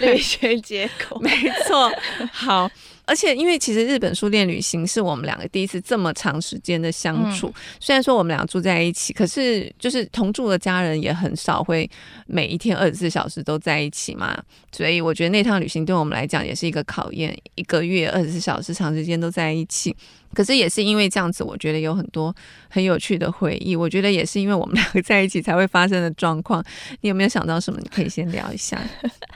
[0.00, 1.30] 旅行结果，没
[1.66, 1.92] 错。
[2.32, 2.70] 好。
[3.10, 7.48] 而且，因为其实日本书店旅行是我们两个第一次这么长时间的相处。
[7.48, 11.90] 嗯、虽然说我们俩住在一起，可是就是同住的家人也很少会
[12.28, 14.40] 每一天二十四小时都在一起嘛。
[14.70, 19.92] 所以我觉得那趟旅行对我们来讲也是一个考验，一个月二十四小时长时间都在一起。
[20.34, 22.34] 可是也是因为这样子，我觉得有很多
[22.68, 23.74] 很有趣的回忆。
[23.74, 26.64] 我觉得也是因为我们两个在一起才会发生的状况。
[27.00, 27.80] 你有没有想到什么？
[27.82, 28.80] 你可以先聊一下，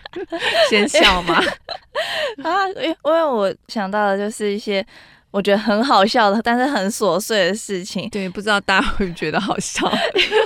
[0.70, 1.42] 先笑吗？
[2.42, 4.85] 啊，因为因为我想到的就是一些
[5.30, 8.09] 我觉得很好笑的，但是很琐碎的事情。
[8.11, 9.90] 对，不知道大家会不会觉得好笑？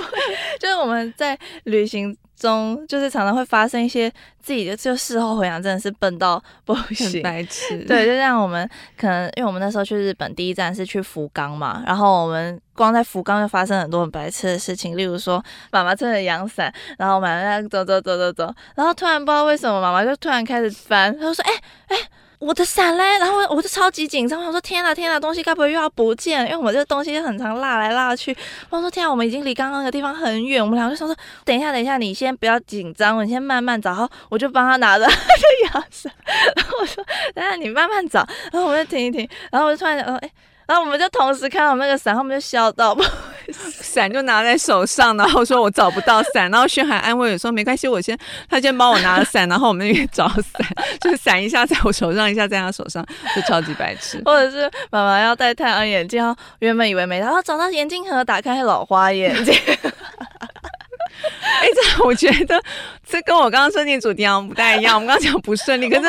[0.59, 2.15] 就是我们在旅行。
[2.39, 4.09] 中就是常常会发生一些
[4.41, 7.77] 自己的，就事后回想，真的是笨到不行，白痴。
[7.85, 21.97] 对，就像我们可能，因为我们那时候去日本，第一站是去福冈嘛，然后我们光在福冈就发生很多很白痴的事情，例如说妈妈撑着阳伞，然后我们在走走走走走，然后突然不知道为什么妈妈就突然开始翻，她就说：“哎、欸、哎。
[21.97, 22.07] 欸”
[22.39, 26.45] 我的伞嘞，然后我就超级紧张，我说天哪天哪，东西该不会又要不见？
[26.45, 28.35] 因为我们这个东西很常落来落去。
[28.69, 30.63] 我说天啊，我们已经离刚刚那个地方很远。
[30.63, 33.89] 我们两个就说，等一下等一下，你先不要紧张，你先慢慢找。
[33.89, 36.11] 然 后我就帮他拿着他的阳伞，
[36.55, 37.03] 然后我说，
[37.35, 38.25] 等下你慢慢找。
[38.53, 40.31] 然后我们就停一停，然后我就突然想说，哎。
[40.65, 42.95] 然后我们就同时看到那个伞，他们就笑到，
[43.81, 48.17] 伞就拿在手上，然后说我找不到伞，然后轩还安慰我说没关系，我先
[48.49, 50.65] 他先帮我拿了伞，然后我们那边找伞，
[51.01, 54.21] 就伞一下在我手上，一下在他手上，就超级白痴。
[54.25, 59.53] 或者是妈妈要戴太阳眼镜，哦原本以为没，然后找到眼镜盒，打开老花眼镜。
[61.61, 62.61] 哎，这我觉得
[63.07, 64.95] 这跟我刚刚设定主题好像不太一样。
[64.95, 66.03] 我们刚刚讲不顺利， 可是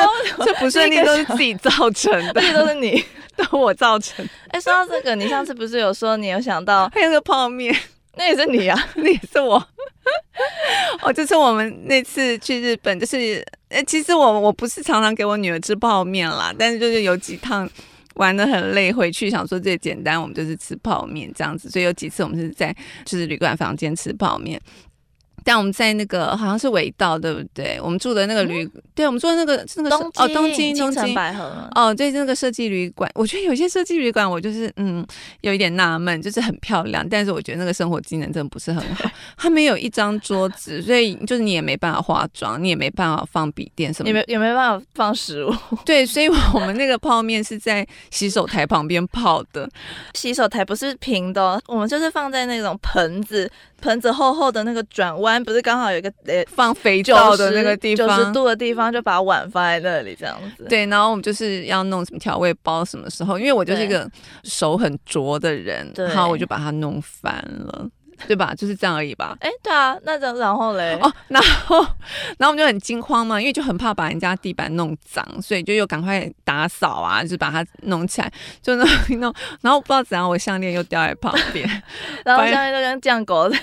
[0.45, 3.03] 这不顺利都是自己造成的，这些都是你。
[3.37, 4.27] 都我造成。
[4.49, 7.73] 哎，说到这个，你上次不是有说你有想到还有个泡面，
[8.17, 9.55] 那也是你啊，那也是我。
[11.01, 17.67] 哦，就是我们那次去日本，就是哎，其实我我不是常常给我女儿吃泡面啦，但是就是有几趟
[18.15, 24.59] 玩的很累，回去想说最简单，我们就是吃泡面这样子，所以有几次我们是在就是旅馆房间吃泡面。
[25.43, 27.79] 但我们在那个好像是尾道，对不对？
[27.81, 35.05] 我们住的那个旅，嗯、对，我们住的那个那个东哦，东京东京百合哦，对，那个设计旅馆，我觉得有些设计旅馆，我就是嗯，
[35.41, 39.09] 有一点纳闷，就是很漂亮，但是我觉得那个生活机能真的不是很好。
[39.37, 45.53] 它没有一张桌子，所以就是你也没办法化妆，你也没办法放笔电什么，也没也没办法放食物。
[45.85, 49.69] 对，所以我们那个泡面是在洗手台旁边泡的，
[50.13, 53.51] 洗手台不是平的，我们就是放在那种盆子。
[53.81, 60.65] 盆子厚厚的那个转弯，不是刚好有一个呃放肥皂的那个地方，九十度的地方，就把碗放在那里这样子。
[60.69, 63.37] 对，然后我们就是要弄什么调味包，什么时候？
[63.37, 64.09] 因为我就是一个
[64.43, 67.33] 手很拙的人，然后我就把它弄翻
[67.65, 67.89] 了。
[68.27, 68.53] 对吧？
[68.55, 69.35] 就是这样而已吧。
[69.41, 70.97] 哎，对啊，那然然后嘞？
[71.01, 71.81] 哦，然后，
[72.37, 78.31] 然后我们就很惊慌嘛，因为就很怕把人家地板弄脏，所以就又赶快打扫啊，就是把它弄起来，
[78.61, 79.33] 就弄一弄。
[79.61, 81.67] 然后不知道怎样，我项链又掉在旁边，
[82.25, 83.59] 然后项链就跟酱狗 对。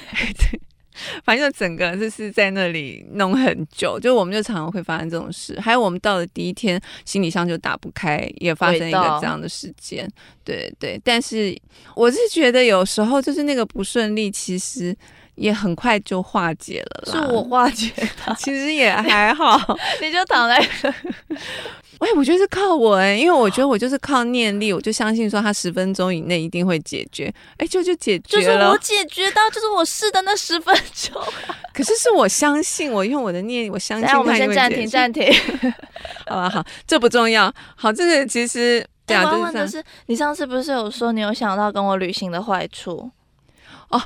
[1.24, 5.58] 反正整个就是在那里弄很久，就我们就常常会发生这种事。
[5.61, 10.08] 还有我们到了第一天，行李箱就打不开，也发生一个这样的事件。
[10.44, 11.56] 对对，但是
[11.94, 14.96] 我是觉得有时候就是那个不顺利，其实
[15.38, 17.27] 也很快就化解了啦。
[17.27, 19.59] 是我化解的， 其实也还好，
[20.03, 20.57] 你就躺在。
[21.98, 27.33] 哎，我觉得是靠我哎，因为我觉得我就是靠念力，我就相信说他十分钟以内一定会解决。
[27.57, 31.20] 哎，就就解决了，就是我解决到，就是我试的那十分钟。
[31.74, 34.16] 可是是我相信，我用我的念力，我相信他。
[34.16, 35.29] 我们先暂停，暂停。
[36.29, 37.53] 好吧，好，这不重要。
[37.74, 43.11] 好，这个其实对啊，我问的是，你上次不是有说你有想到跟我旅行的坏处？
[43.88, 44.01] 哦。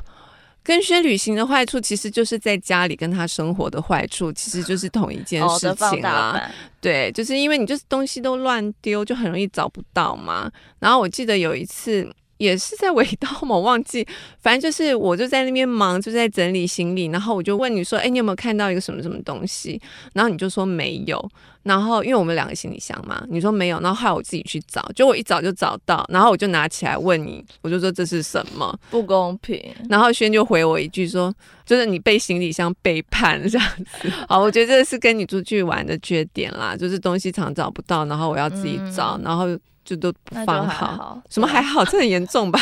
[0.63, 6.51] 跟学旅行的坏处，其实就是在家里跟他生活的坏处，其实就是同一件事情啦。
[6.81, 10.51] 对，就是因为你就是东西都乱丢，就很容易找不到嘛。
[10.79, 12.09] 然后我记得有一次。
[12.43, 13.55] 也是在尾道嘛？
[13.55, 14.07] 我忘记，
[14.41, 19.81] 反正就是我就在那边忙，就在整理行李，然后我就问你说，哎，你有没有看到一个什么什么东西？
[20.13, 21.31] 然后你就说没有。
[21.63, 28.77] 然后因为我们两个行李箱嘛，你说没有，然后后来我自己去找，结果我一找就找到，然后我就拿起来问你，我就说这是什么？
[28.91, 29.63] 不公平。
[29.89, 31.33] 然后轩就回我一句说，
[31.65, 33.69] 就是你被行李箱背叛这样
[34.01, 34.11] 子。
[34.29, 39.47] 好， 我觉得这是跟你出去玩的缺点啦，就是东西常找不到，然后我要自己找，嗯、然后
[39.85, 40.87] 就都不放好。
[40.97, 41.85] 好什么还好？
[41.87, 42.59] 这很严重吧？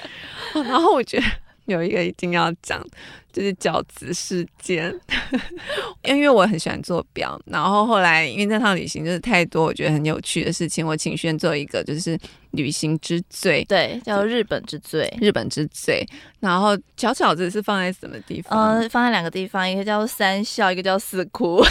[0.54, 1.24] 然后我觉得
[1.66, 2.82] 有一个一定要讲。
[3.32, 4.90] 就是饺子事件，
[6.04, 12.18] 因为我很喜欢做表，然后后来因为那趟旅行就是太多我觉得很有趣的事情，我请轩做一个就是
[12.52, 16.02] 旅行之最，对，叫日本之最，日本之最。
[16.40, 18.78] 然后小饺子是放在什么地方？
[18.78, 21.62] 呃，放在两个地方，一个叫三笑，一个叫四窟。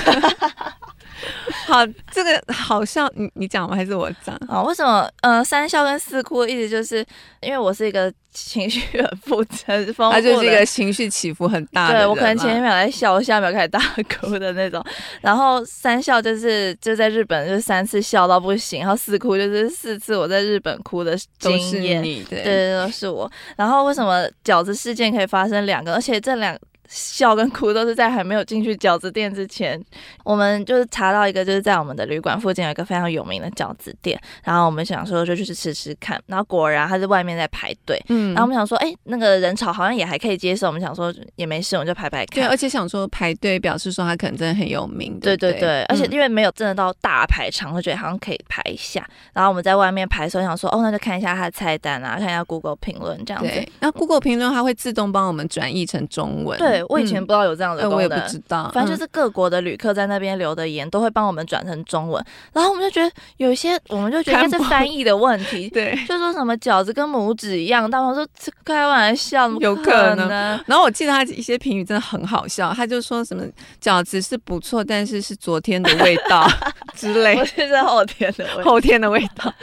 [1.67, 3.75] 好，这个好笑你你讲吗？
[3.75, 4.35] 还是我讲？
[4.47, 5.09] 啊， 为什么？
[5.21, 7.05] 呃，三笑跟四窟，意思就是
[7.41, 11.99] 因为我是一个情绪很复杂、丰富，他就是一个情绪起伏很大的。
[11.99, 13.79] 对，我可能前一秒在笑，下一秒开始大
[14.19, 14.83] 哭的那种。
[15.21, 22.01] 然后三笑就是就在日本就是三次笑到不行，然后四哭就是四次我在日本哭的经验。
[22.01, 23.31] 对，对对，都是我。
[23.55, 25.93] 然后为什么饺子事件可以发生两个？
[25.93, 26.57] 而且这两。
[26.87, 29.81] 笑跟哭都是在还没有进去饺子店之前，
[30.23, 56.74] 我们就是查到一个，就是在我们的旅馆附近有一个非常有名的饺子店，然后我们想说就去吃吃看，然后果然他在外面在排队，嗯，然后我们想说，哎、欸，那个人潮好像也还可以接受，我们想说也没事，我们就排排看，对，而且想说排队表示说他可能真的很有名，对对，对对，而且因为没有真的到大排场，会觉得好像可以排一下，然后我们在外面排的时候想说，哦，那就看一下他的菜单啊，看一下 Google 评论这样子，对，那 Google 评论它会自动帮我们转译成中文，对。
[56.89, 58.69] 我以前不知道有这样的功能，嗯，我也不知道。
[58.73, 62.23] 反正就是各国的旅客在那边留的言，都会帮我们转成中文。
[62.53, 65.69] 然后我们就觉得有一些，我们就觉得是翻译的问题。
[65.73, 68.27] 对，就说什么饺子跟拇指一样，大王说
[68.63, 70.29] 开玩笑，有可能。
[70.65, 73.43] 然后我记得他一些评语真的很好笑，他就说什么
[73.81, 76.47] 饺子是不错，但是是昨天的味道
[76.95, 77.35] 之类。
[77.37, 79.53] 我觉得是后天的味道， 后天的味道，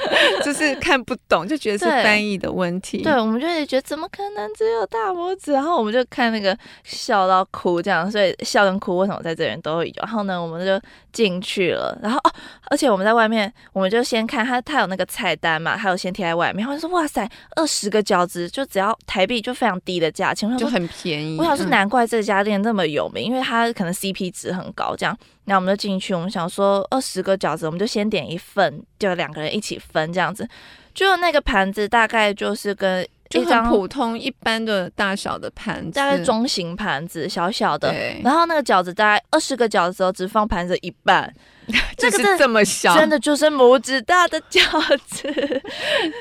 [0.44, 2.98] 就是看不懂，就觉得是翻译的问题。
[2.98, 5.53] 对，对我们就会觉得怎么可能只有大拇指？
[5.53, 6.57] 然后我们就看那个。
[7.02, 9.94] 笑到哭这样，所以笑跟哭为什么在这边都会有？
[9.96, 10.80] 然后呢，我们就
[11.12, 11.98] 进去了。
[12.00, 12.30] 然后哦，
[12.70, 16.64] 而且我们在外面，我们就先看他，他有那个菜单嘛，他有先贴在外面。
[16.64, 21.36] 然后就说哇塞，二十个饺子就只要台币，就非常低的价钱，就很便宜。
[21.38, 24.94] 我想说难怪这家店那么有名，嗯、因为它可能 CP 值很高。
[24.94, 30.48] 这样，然后我们就进去，我们想说二十个饺子，我们就先点一份，就两个人一起分这样子。
[30.94, 33.04] 就那个盘子大概就是跟。
[33.33, 37.92] 就很普通一般的大小的盘子，大概中型盘子，小小的。
[38.23, 41.33] 然后那个饺子大概二十个饺子，只只放盘子一半。
[41.96, 44.61] 就是这么小，真的就是拇指大的饺
[45.07, 45.33] 子，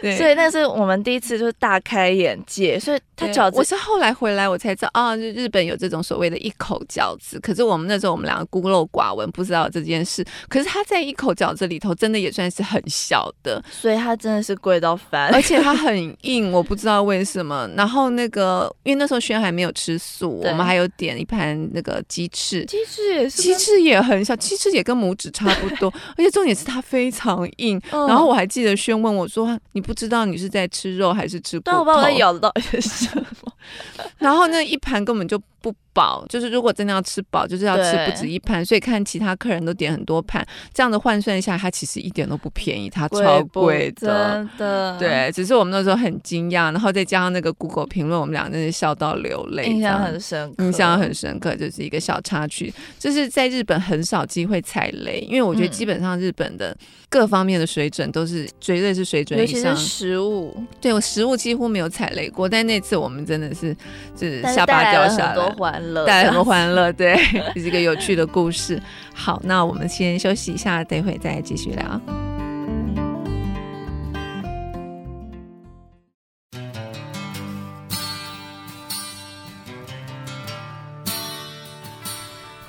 [0.02, 2.80] 对，所以那是我们第一次就是大开眼界。
[2.80, 7.40] 所以它饺子，我是后来回来我才知道啊，就日本有这种所谓的一口饺子。
[7.40, 10.24] 可是我们那时候我们两个孤陋寡闻，不知道这件事。
[10.48, 17.68] 可是它在一口饺子里头，真的也算是很小的，所以它真的是贵到翻，而且 它很硬，我不知道为什么。
[17.76, 25.31] 然后那个，因为那时候轩还没有吃素，我们还有点一盘那个鸡翅，鸡翅也是，鸡翅也很小，鸡翅也跟拇指。
[25.32, 27.82] 差不多，而且重点是它非常硬。
[27.92, 33.51] 嗯、然后我还记得轩问我说：“你不知道你是在吃肉还是吃骨头？”但我不知道在咬到什么。
[34.20, 35.42] 然后那一盘根本就。
[35.64, 38.66] 不饱，就是如果真的要吃饱，就是要吃不止一盘。
[38.66, 40.44] 所以看其他客人都点很多盘，
[40.74, 44.48] 这样的换算一下，它其实一点都不便宜，它超贵的。
[44.48, 52.74] 真的，对，只是我们那时候很惊讶，然后再加上那个 Google 评论，我们俩真是笑到流泪，印象很深刻，印象很深刻，就是一个小插曲。
[52.98, 56.76] 就是在日本很少机会踩雷，因为我觉得基本上日本的
[57.08, 59.62] 各方面的水准都是绝对是水准以上。
[59.62, 63.76] 尤其是食物，对我食物几乎没有踩雷过，但那次我们真的是
[64.16, 65.50] 就是下巴掉下来多。
[65.52, 67.16] 欢乐，带来很多欢乐，对，
[67.54, 68.82] 这是一个有趣的故事。
[69.14, 72.31] 好，那我们先休息一下，等会再继续聊。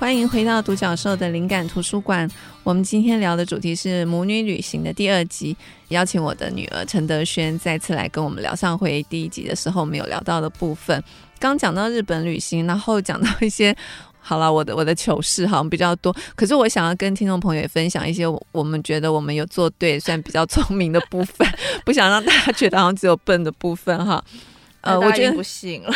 [0.02, 2.28] 欢迎回到独角兽的灵感图书馆。
[2.64, 5.56] 我们今天聊的主题是母女旅行的第二集，
[5.90, 11.00] 邀请我的女儿陈德轩再次来跟我们聊上回第一集的时候没有聊到的部分。
[11.38, 13.72] 刚讲到日本旅行，然后讲到一些，
[14.18, 21.46] 好了，我的我的糗事好像比较多，可是我想要跟听众朋友也分享一些我们觉得我们有做对，算比较聪明的部分，
[21.86, 24.24] 不想让大家觉得好像只有笨的部分哈。
[24.82, 25.92] 呃，我觉得不信了。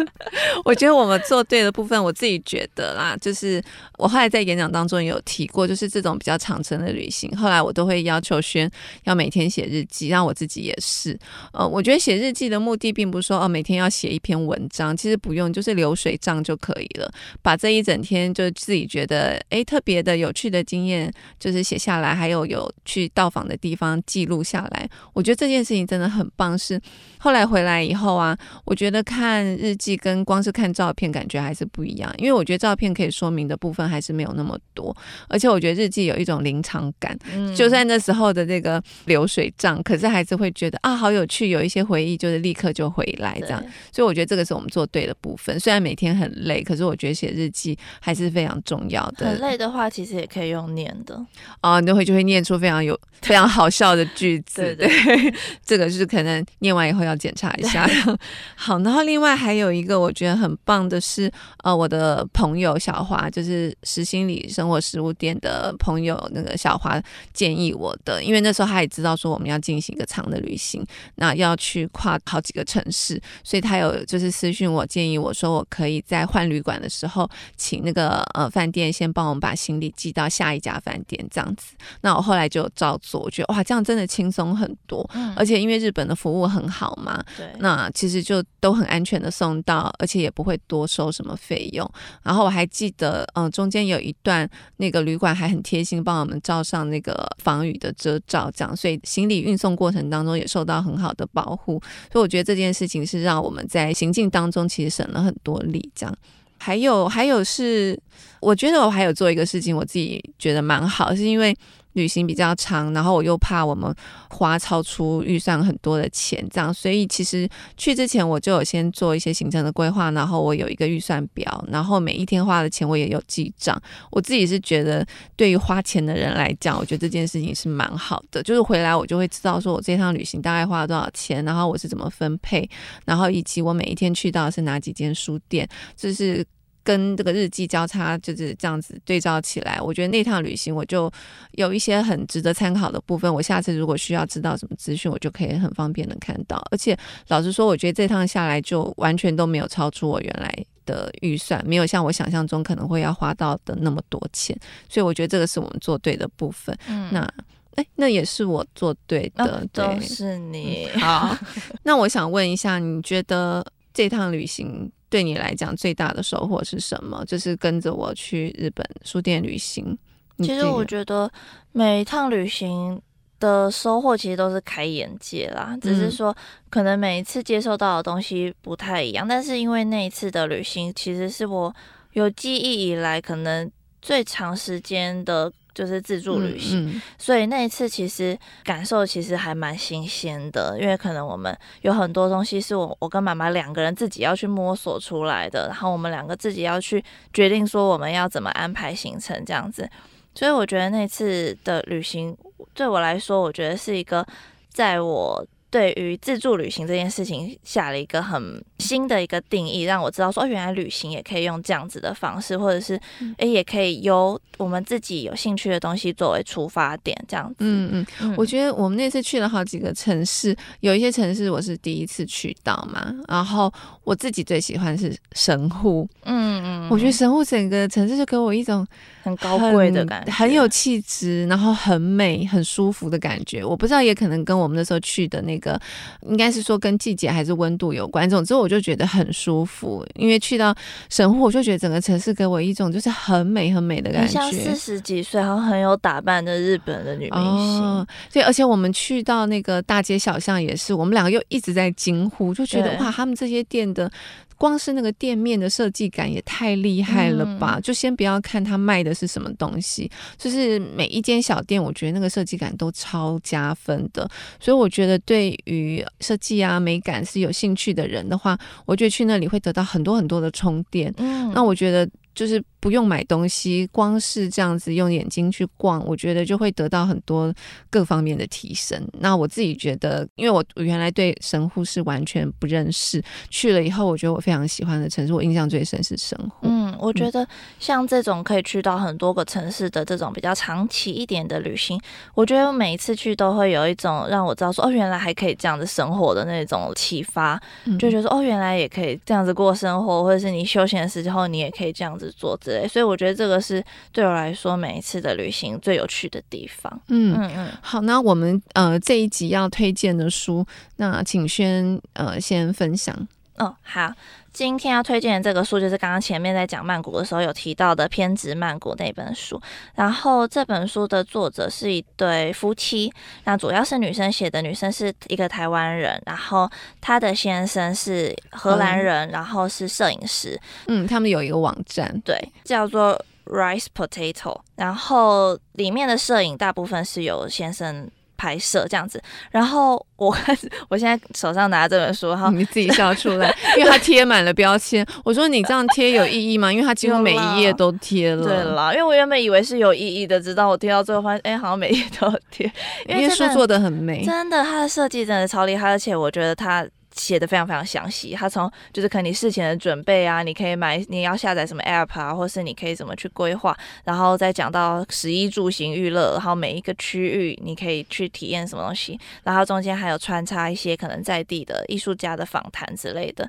[0.64, 3.62] 我觉得我们做对的部分，我自己觉得啦，就是
[3.98, 8.70] 我后来在演讲当中也有提过，就是这种比较长程的旅行，后来我都会要求轩
[9.04, 11.18] 要每天写日记，让我自己也是。
[11.52, 17.12] 呃，我觉得写日记的目的并不是说哦每天要写一篇文章，其实不用，就是流水账就可以了。
[17.42, 24.88] 把这一整天就自己觉得哎特别的有趣的经验，就是写下来，还有有去到访的地方记录下来。
[25.12, 26.52] 我觉得这件事情真的很棒。
[26.62, 26.80] 是
[27.18, 28.21] 后来回来以后啊，
[28.64, 34.96] 我觉得看日记跟光是看照片感觉还是不一样，因为我觉得照片可以说明的部分还是没有那么多，
[35.28, 43.62] 而且我觉得日记有一种临场感，嗯、就算那时候的这个流水账，可是还是会觉得啊好有趣，有一些回忆就是立刻就回来这样，
[43.92, 45.58] 所以我觉得这个是我们做对的部分。
[45.58, 49.26] 虽然每天很累，可是我觉得写日记还是非常重要的。
[49.26, 51.20] 很累的话，其实也可以用念的
[51.60, 54.74] 啊，你就会就会念出非常有非常好笑的句子。
[54.74, 57.88] 对，对对， 这个是可能念完以后要检查一下。
[58.56, 61.30] 好，然后另外还有一个我觉得很棒的是，
[61.62, 67.00] 呃，我的朋友小华，就是实心理生活食物店的朋友，那个小华
[67.32, 70.84] 建议我的，因为那时候他也知道说我们要进行一个长的旅行，
[71.16, 81.74] 那要去跨好几个城市，所以他有就是私讯我建议我说我可以在换旅馆的时候，请那个呃饭店先帮我们把行李寄到下一家饭店这样子。
[82.00, 91.88] 那我后来就照做，我觉得哇，这样真的轻松很多，嗯、而且因为日本的服务很好嘛，对，那其实就都很安全的送到，而且也不会多收什么费用。
[92.24, 94.48] 然后我还记得，嗯、中间有一段
[94.78, 101.80] 那个旅馆还很贴心帮我们罩上那个防雨的遮罩，这样，所以行李运送过程当中也受到很好的保护。
[102.10, 106.12] 所以我觉得这件事情是让我们在行进当中其实省了很多力，这样。
[106.58, 107.96] 还有还有是，
[108.40, 111.56] 我觉得我还有做一个事情，我自己觉得蛮好，是因为。
[111.94, 113.94] 旅行比较长，然后我又怕我们
[114.30, 123.80] 花超出预算很多的钱，这样，所以其实去之前我就有先做一些行程的规划，然后我有一个预算表，然后每一天花的钱我也有记账。
[124.10, 132.68] 我自己是觉得，对于花钱的人来讲，我觉得这件事情是蛮好的，就是回来我就会知道说我这趟旅行大概花了多少钱，然后我是怎么分配，
[133.04, 136.44] 然后以及我每一天去到是哪几间书店，就是。
[136.84, 141.10] 跟这个日记交叉就是这样子对照起来，我觉得那趟旅行我就
[141.52, 143.32] 有一些很值得参考的部分。
[143.32, 146.60] 我下次如果需要知道什么资讯，我就可以很方便的看到。
[146.70, 146.96] 而且
[147.28, 150.52] 老实说，我觉得这趟下来就完全都没有超出我原来
[150.84, 154.56] 的预算，没有像我想象中可能会要花到的那么多钱。
[154.88, 156.76] 所以我觉得这个是我们做对的部分。
[156.88, 157.32] 嗯，那
[157.76, 160.88] 哎，那也是我做对的，哦、对，都是你。
[160.94, 161.36] 嗯、好，
[161.84, 163.64] 那我想问一下，你觉得
[163.94, 164.90] 这趟旅行？
[165.12, 167.22] 对你来讲最大的收获是什么？
[167.26, 169.98] 就是跟着我去日本书店旅行。
[170.38, 171.30] 其实我觉得
[171.72, 172.98] 每一趟旅行
[173.38, 176.34] 的收获其实都是开眼界啦，只是说
[176.70, 179.28] 可能每一次接受到的东西不太一样。
[179.28, 181.74] 但是因为那一次的旅行，其实是我
[182.14, 185.52] 有记忆以来可能最长时间的。
[185.74, 197.02] 就是自助旅行，嗯嗯、所以那一次其实感受其实还蛮新鲜的，因为可能我们有很多东西是我我跟妈妈两个人自己要去摸索出来的，然后我们两个自己要去
[197.32, 199.88] 决定说我们要怎么安排行程这样子，
[200.34, 202.36] 所以我觉得那次的旅行
[202.74, 204.26] 对我来说，我觉得是一个
[204.68, 205.46] 在我。
[205.72, 213.00] 对于自助旅行这件事情下了一个很新的一个定义，让我知道说，哦，原来旅行也可以用这样子的方式，或者是，
[213.38, 217.56] 哎，也可以由我们自己有兴趣的东西作为出发点，这样子。
[217.60, 223.72] 嗯嗯，嗯，我觉得我们那次去了好几个城市，有一些城市我是第一次去到嘛，然后
[224.04, 226.06] 我自己最喜欢是神户。
[226.24, 228.86] 嗯嗯，我觉得神户整个城市就给我一种
[229.22, 233.64] 很高贵的感觉，很有气质，然后很美、很舒服的感觉。
[233.64, 235.61] 我不知道，也可能跟我们那时候去的那个。
[235.62, 235.80] 个
[236.28, 240.06] 应该是说跟季节还是温度有关，总之我就觉得很舒服。
[240.16, 240.74] 因为去到
[241.08, 247.82] 神户，我就觉得整个城市给我一种就是很美很美的感觉，像四十几岁，然后很有打扮的日本的女明星。
[247.82, 254.10] 哦，对，而且我们去到那个大街小巷也是，我们两个又一直在惊呼，就觉得哇，他们这些店的。
[254.58, 257.78] 光是那个店面的设计感也太厉害了吧！
[257.78, 260.08] 嗯、就先不要看他卖的是什么东西，
[260.38, 264.30] 就是每一间小店，我觉得那个设计感都超加分的。
[264.60, 271.12] 所以我觉得，对于设计啊美感是有兴趣的人的话，我觉得去那里会得到很多很多的充电。
[271.18, 272.08] 嗯，那我觉得。
[272.34, 277.52] 就是不用买东西，光是这样子用眼睛去逛，我觉得就会得到很多
[277.90, 278.98] 各方面的提升。
[279.20, 286.56] 那我自己觉得，因为我原来对神户是完全不认识，去了以后，我觉得我非常喜欢的城市，我印象最深是神户。
[286.62, 287.46] 嗯嗯，我觉得
[287.80, 292.00] 像这种可以去到很多个城市的这种比较长期一点的旅行，
[292.34, 297.60] 我觉得每一次去都会有一种让我知道说哦，原来还可以这样子生活的那种启发，
[297.98, 302.86] 就觉得说哦，原来也可以这样子过生活，或者是你休闲的时候你也可以这样子做之类。
[302.86, 303.82] 所以我觉得这个是
[304.12, 307.00] 对我来说每一次的旅行最有趣的地方。
[307.08, 307.68] 嗯嗯嗯。
[307.80, 310.64] 好，那我们呃这一集要推荐的书，
[310.96, 313.16] 那请轩呃先分享。
[313.58, 314.12] 哦，好。
[314.52, 319.60] 今天要推荐的这个书，就是刚刚前面在讲曼谷的时候有提到的《偏执曼谷》那本书。
[319.94, 323.12] 然后这本书的作者是一对夫妻，
[323.44, 330.60] 那主要是女生写的，女生是一个台湾人，然后她的先生是荷兰人，嗯、然后是摄影师。
[330.86, 334.60] 嗯，他们有一个网站，对，叫做 Rice Potato。
[334.76, 338.10] 然后里面的摄影大部分是由先生。
[338.42, 339.22] 拍摄这样子，
[339.52, 340.36] 然后我
[340.90, 345.06] 我现在手上拿这本书，哈，你自己笑出来， 因为它贴满了标签。
[345.24, 346.72] 我说你这样贴有意义吗？
[346.72, 348.44] 因为它几乎每一页都贴了。
[348.44, 352.68] 对啦，因为我原本以为是有意义的，直到我贴到最后发现，哎，好像每页都贴。
[353.06, 356.84] 因为书做的很美，真的，它的设计真的超厉害，而且我觉得它。
[357.14, 373.48] 写的非常非常详细，他从就是可能你事前的准备啊，你可以买你要下载什么 app 啊，或是你可以怎么去规划，然后再讲到十一住行娱乐，然后每一个区域你可以去体验什么东西，然后中间还有穿插一些可能在地的艺术家的访谈之类的，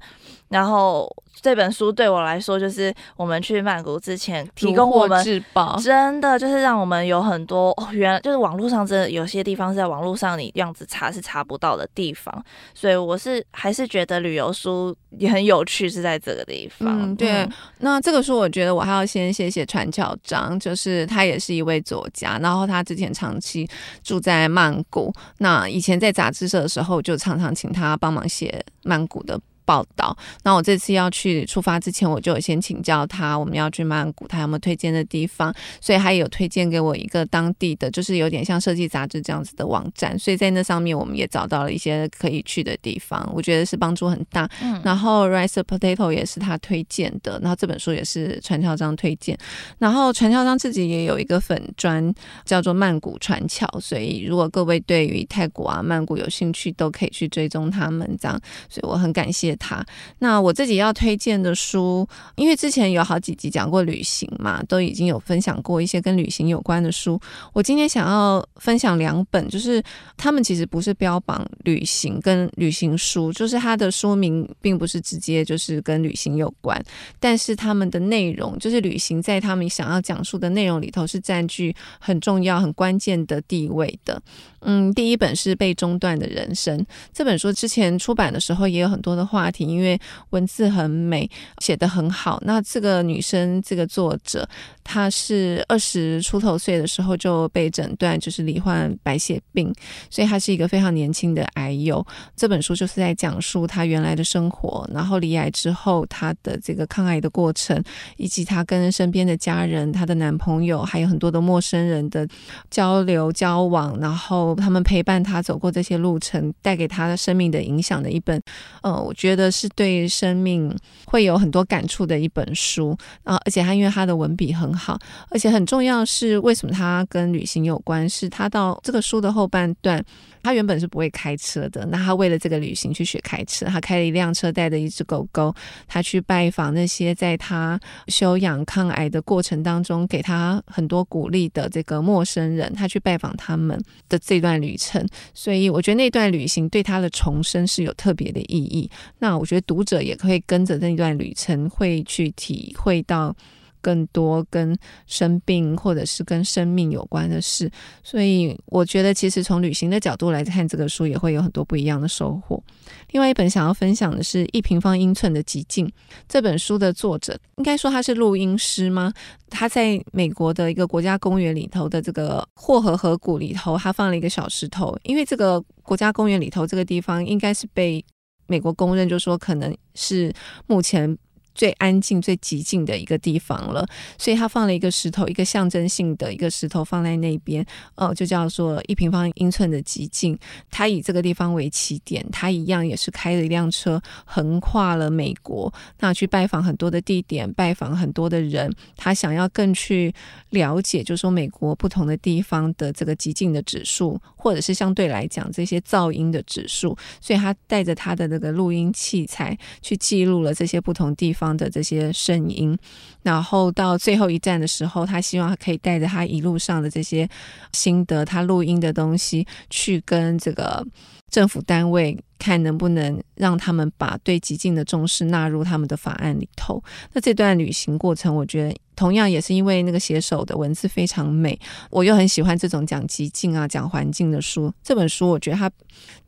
[0.53, 1.11] 然后。
[1.41, 5.43] 这本书对我来说，就是我们去曼谷之前提供我们
[5.83, 12.33] 真的就是让我们有很多哦，原来就是网络上真的有些地方是在网络上你样子查是查不到的地方，
[12.73, 17.11] 所以我是还是觉得旅游书也很有趣，是在这个地方。
[17.11, 17.29] 嗯，对。
[17.29, 23.67] 嗯，那这个书我觉得我还要先谢谢传巧章，就是他也是一位作家，然后他之前长期
[24.01, 29.37] 住在曼谷，那以前在杂志社的时候就常常请他帮忙写曼谷的。
[29.65, 30.15] 报道。
[30.43, 35.53] 那我这次要去出发之前，我就有先请教他，我们要去曼谷，他有没有推荐的地方？
[35.81, 40.17] 所以他也有推荐给我一个当地的，就是有点像设计杂志这样子的网站。
[40.17, 44.49] 所以在那上面，我们也找到了一些可以去的地方，我觉得是帮助很大。
[44.61, 49.37] 嗯，然后 Rice Potato 也是他推荐的，然后这本书也是传销章推荐。
[49.79, 52.13] 然后传销章自己也有一个粉砖
[52.45, 58.39] 叫做曼谷传巧，所以如果各位对于泰国啊曼谷有兴趣，都可以去追踪他们这样。
[58.69, 59.52] 所以我很感谢。
[59.57, 59.85] 他
[60.19, 67.19] 那我自己要推荐的书，因为之前有好几集讲过旅行嘛，都已经有分享过一些跟旅行有关的书。
[67.53, 69.81] 我今天想要分享两本，就是
[70.17, 76.81] 他们其实不是标榜旅行跟旅行书，就是它的书名并不是直接就是跟旅行有关，
[77.19, 84.21] 但是他们的内容就是旅行在他们想要讲述的内容里头是占据很重要、很关键的地位的。
[84.65, 86.79] 嗯，第一本是《被中断的人生》
[87.13, 91.29] 这本书，之前出版的时候也有很多的话话题，因为文字很美，
[91.59, 92.41] 写得很好。
[92.45, 94.47] 那这个女生，这个作者，
[94.83, 99.73] 她是二十出头岁的时候就被诊断就是罹患白血病，
[100.09, 102.05] 所以她是一个非常年轻的癌友。
[102.37, 107.83] 这本书就是在讲述她原来的生活，然后罹癌之后她的这个抗癌的过程，
[108.17, 112.25] 以及她跟身边的家人、她的男朋友，还有很多的陌生人的
[112.69, 114.53] 交流交往，然后。
[114.63, 118.39] 他们陪伴她走过这些路程，带给她的生命的影响的一本，
[118.81, 120.71] 呃，我觉得觉得是对生命
[121.05, 123.35] 会有很多感触的一本书啊。
[123.45, 128.07] 而且他因为他的文笔很好，而且很重要是为什么他跟旅行有关？
[128.07, 130.03] 是他到这个书的后半段。
[130.43, 135.55] 他原本是不会开车的，那他为了这个旅行去学开车，他开了一辆车，带着一只狗狗，
[135.87, 137.79] 他去拜访那些在他
[138.09, 148.89] 休养抗癌的过程当中给他很多鼓励的这个陌生人，他去拜访他们的这段旅程，所以我觉得那段旅行对他的重生是有特别的意义。
[149.19, 153.35] 那我觉得读者也可以跟着那段旅程，会去体会到。
[153.83, 154.75] 更多跟
[155.05, 157.69] 生病或者是跟生命有关的事，
[158.01, 162.63] 所以我觉得其实从旅行的角度来看，这个书也会有很多不一样的收获。
[163.11, 165.85] 另外一本想要分享的是《一平方英寸的极境》
[166.29, 169.13] 这本书的作者，应该说他是录音师吗？
[169.49, 178.03] 他在美国的一个国家公园里头的这个霍河河谷里头，他放了一个小石头，因为这个国家公园里头这个地方应该是被
[178.47, 180.33] 美国公认，就说可能是
[180.67, 181.17] 目前。
[181.53, 183.85] 最安静、最寂静的一个地方了，
[184.17, 190.37] 所以他放了一个石头，一个象征性的一个石头放在那边，呃，就叫做一平方英寸的寂静。
[190.71, 198.73] 他以这个地方为起点，他一样也是开了一辆车，横跨了美国，那去拜访很多的地点，拜访很多的人。
[198.97, 200.13] 他想要更去
[200.49, 211.42] 了解，就是说美国不同的地方的这个寂静的指数，或者是相对来讲这些噪音的指数，所以他带着他的那个录音器材去记录了这些不同地方。
[211.43, 212.77] 方的这些声音，
[213.21, 217.27] 然后到最后一站的时候，他希望可以带着他一路上的这些
[217.73, 220.85] 心得，他录音的东西，去跟这个
[221.29, 226.81] 政府单位看能不能让他们把对极静的重视纳入他们的法案里头。
[227.11, 234.71] 那这段旅行过程，我觉得同样也是因为那个写手的文字非常美，我又很喜欢这种讲极境啊、讲环境的书。
[234.81, 235.69] 这本书我觉得它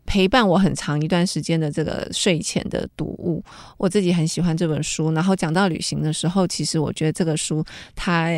[0.06, 3.44] 陪伴我很长一段时间的这个睡前的读物，
[3.78, 5.12] 我自己很喜欢这本书。
[5.12, 7.64] 然后讲到旅行的时候，其实我觉得这个书
[7.96, 8.30] 它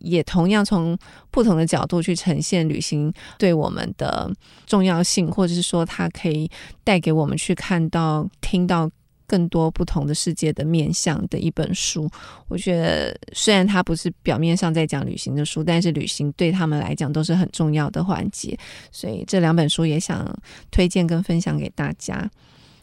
[0.00, 0.98] 也同样从
[1.30, 4.30] 不同的角度去呈现旅行对我们的
[4.66, 6.50] 重要性，或者是说它可以
[6.82, 8.90] 带给我们去看到、听到。
[9.32, 12.06] 更多不同的世界的面向的一本书，
[12.48, 18.58] 我觉得虽然它不是表面上在讲旅行的书，但是旅行对他们来讲都是很重要的环节，
[18.90, 20.30] 所以这两本书也想
[20.70, 22.30] 推荐跟分享给大家。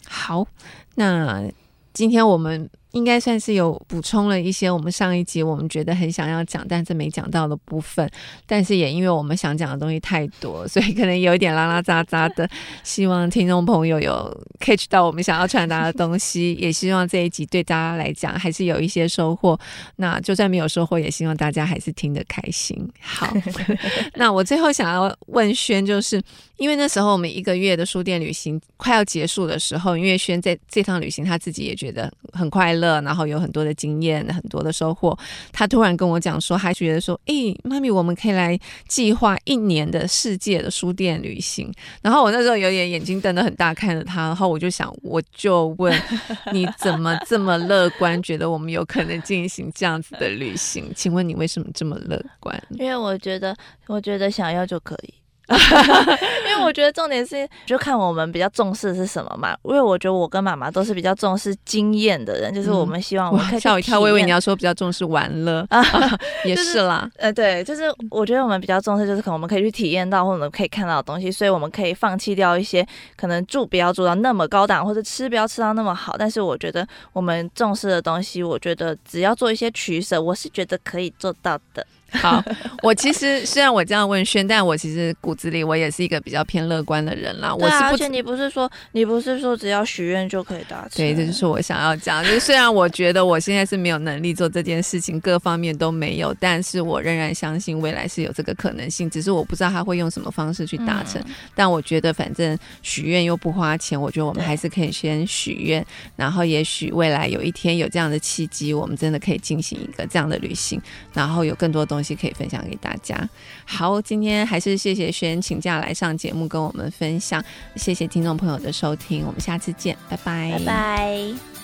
[0.07, 0.47] 好，
[0.95, 1.47] 那
[1.93, 2.67] 今天我们。
[2.91, 8.09] 应该算是有补充了一些我们上一集我们觉得很想要讲，但是没讲到的部分。
[8.47, 12.49] 但是也因为我们想讲的东西太多，所以可能有一点拉拉杂杂的。
[12.83, 19.59] 希望听众朋友有 catch 到我们想要传达的东西，也希望这一集对大家来讲还是有一些收获。
[19.97, 22.75] 那就算没有收获，也希望大家还是听得开心。
[22.99, 23.31] 好，
[24.15, 26.19] 那我最后想要问轩，就是
[26.57, 32.78] 因为那时候我们一个月的书店旅行快要结束的时候，因为轩在这趟旅行他自己也觉得很快乐。
[32.79, 35.17] 乐，然后有很多的经验，很多的收获。
[35.51, 41.71] 他突然跟我讲说，他觉得说，哎，妈咪，我们可以来计划一年的世界的书店旅行。
[42.01, 45.93] 然后我那时候有点眼睛瞪得很大看着他，然后我就想，我就问，
[46.53, 50.91] 你怎么这么乐观，觉得我们有可能进行这样子的旅行？
[50.95, 52.61] 请问你为什么这么乐观？
[52.71, 53.55] 因为我觉得，
[53.87, 55.13] 我觉得想要就可以。
[56.49, 59.55] 因为我觉得重点是，就看我们比较重视的是什么嘛。
[59.63, 65.83] 因为我觉得我跟妈妈都是比较重视经验的人，就是我们希望我们可以吓我一跳，我以为你要说比较重视玩乐啊，
[66.45, 67.09] 也是啦。
[67.17, 72.85] 呃，对，就是我觉得我们比较重视，就是可能我们可以去体验到或者可以看到的东西，所以我们可以放弃掉一些
[73.15, 76.15] 可能住不要住到那么高档，或者吃不要吃到那么好。
[76.17, 81.85] 但是我觉得我们重视的东西，我觉得只要做一些取舍，我是觉得可以做到的。
[82.19, 82.43] 好，
[82.81, 87.53] 我其实虽然我这样问轩，但我其实骨子里我也是一个比较偏乐观的人啦。
[87.53, 90.91] 我是，而且你不是说你不是说只要许愿就可以达成？
[90.95, 92.23] 对，这就是我想要讲。
[92.23, 99.07] 就是虽然我觉得我现在是没有能力做这件事情，各方面都没有，但是我仍然相信未来是有这个可能性。
[99.07, 101.21] 只是我不知道他会用什么方式去达成。
[101.27, 105.85] 嗯、但我觉得反正许愿又不花钱，我觉得我们还是可以先许愿，
[106.15, 110.81] 然后也许未来有一天有这样的契机，我们真的可以进行一个这样的旅行，
[111.13, 111.98] 然后有更多东西。
[111.99, 113.29] 东西可以分享给大家。
[113.65, 117.43] 好，今天还是谢谢轩请假来上节目跟我们分享，
[117.75, 121.58] 谢谢听众朋友的收听，我们下次见，拜拜，拜拜。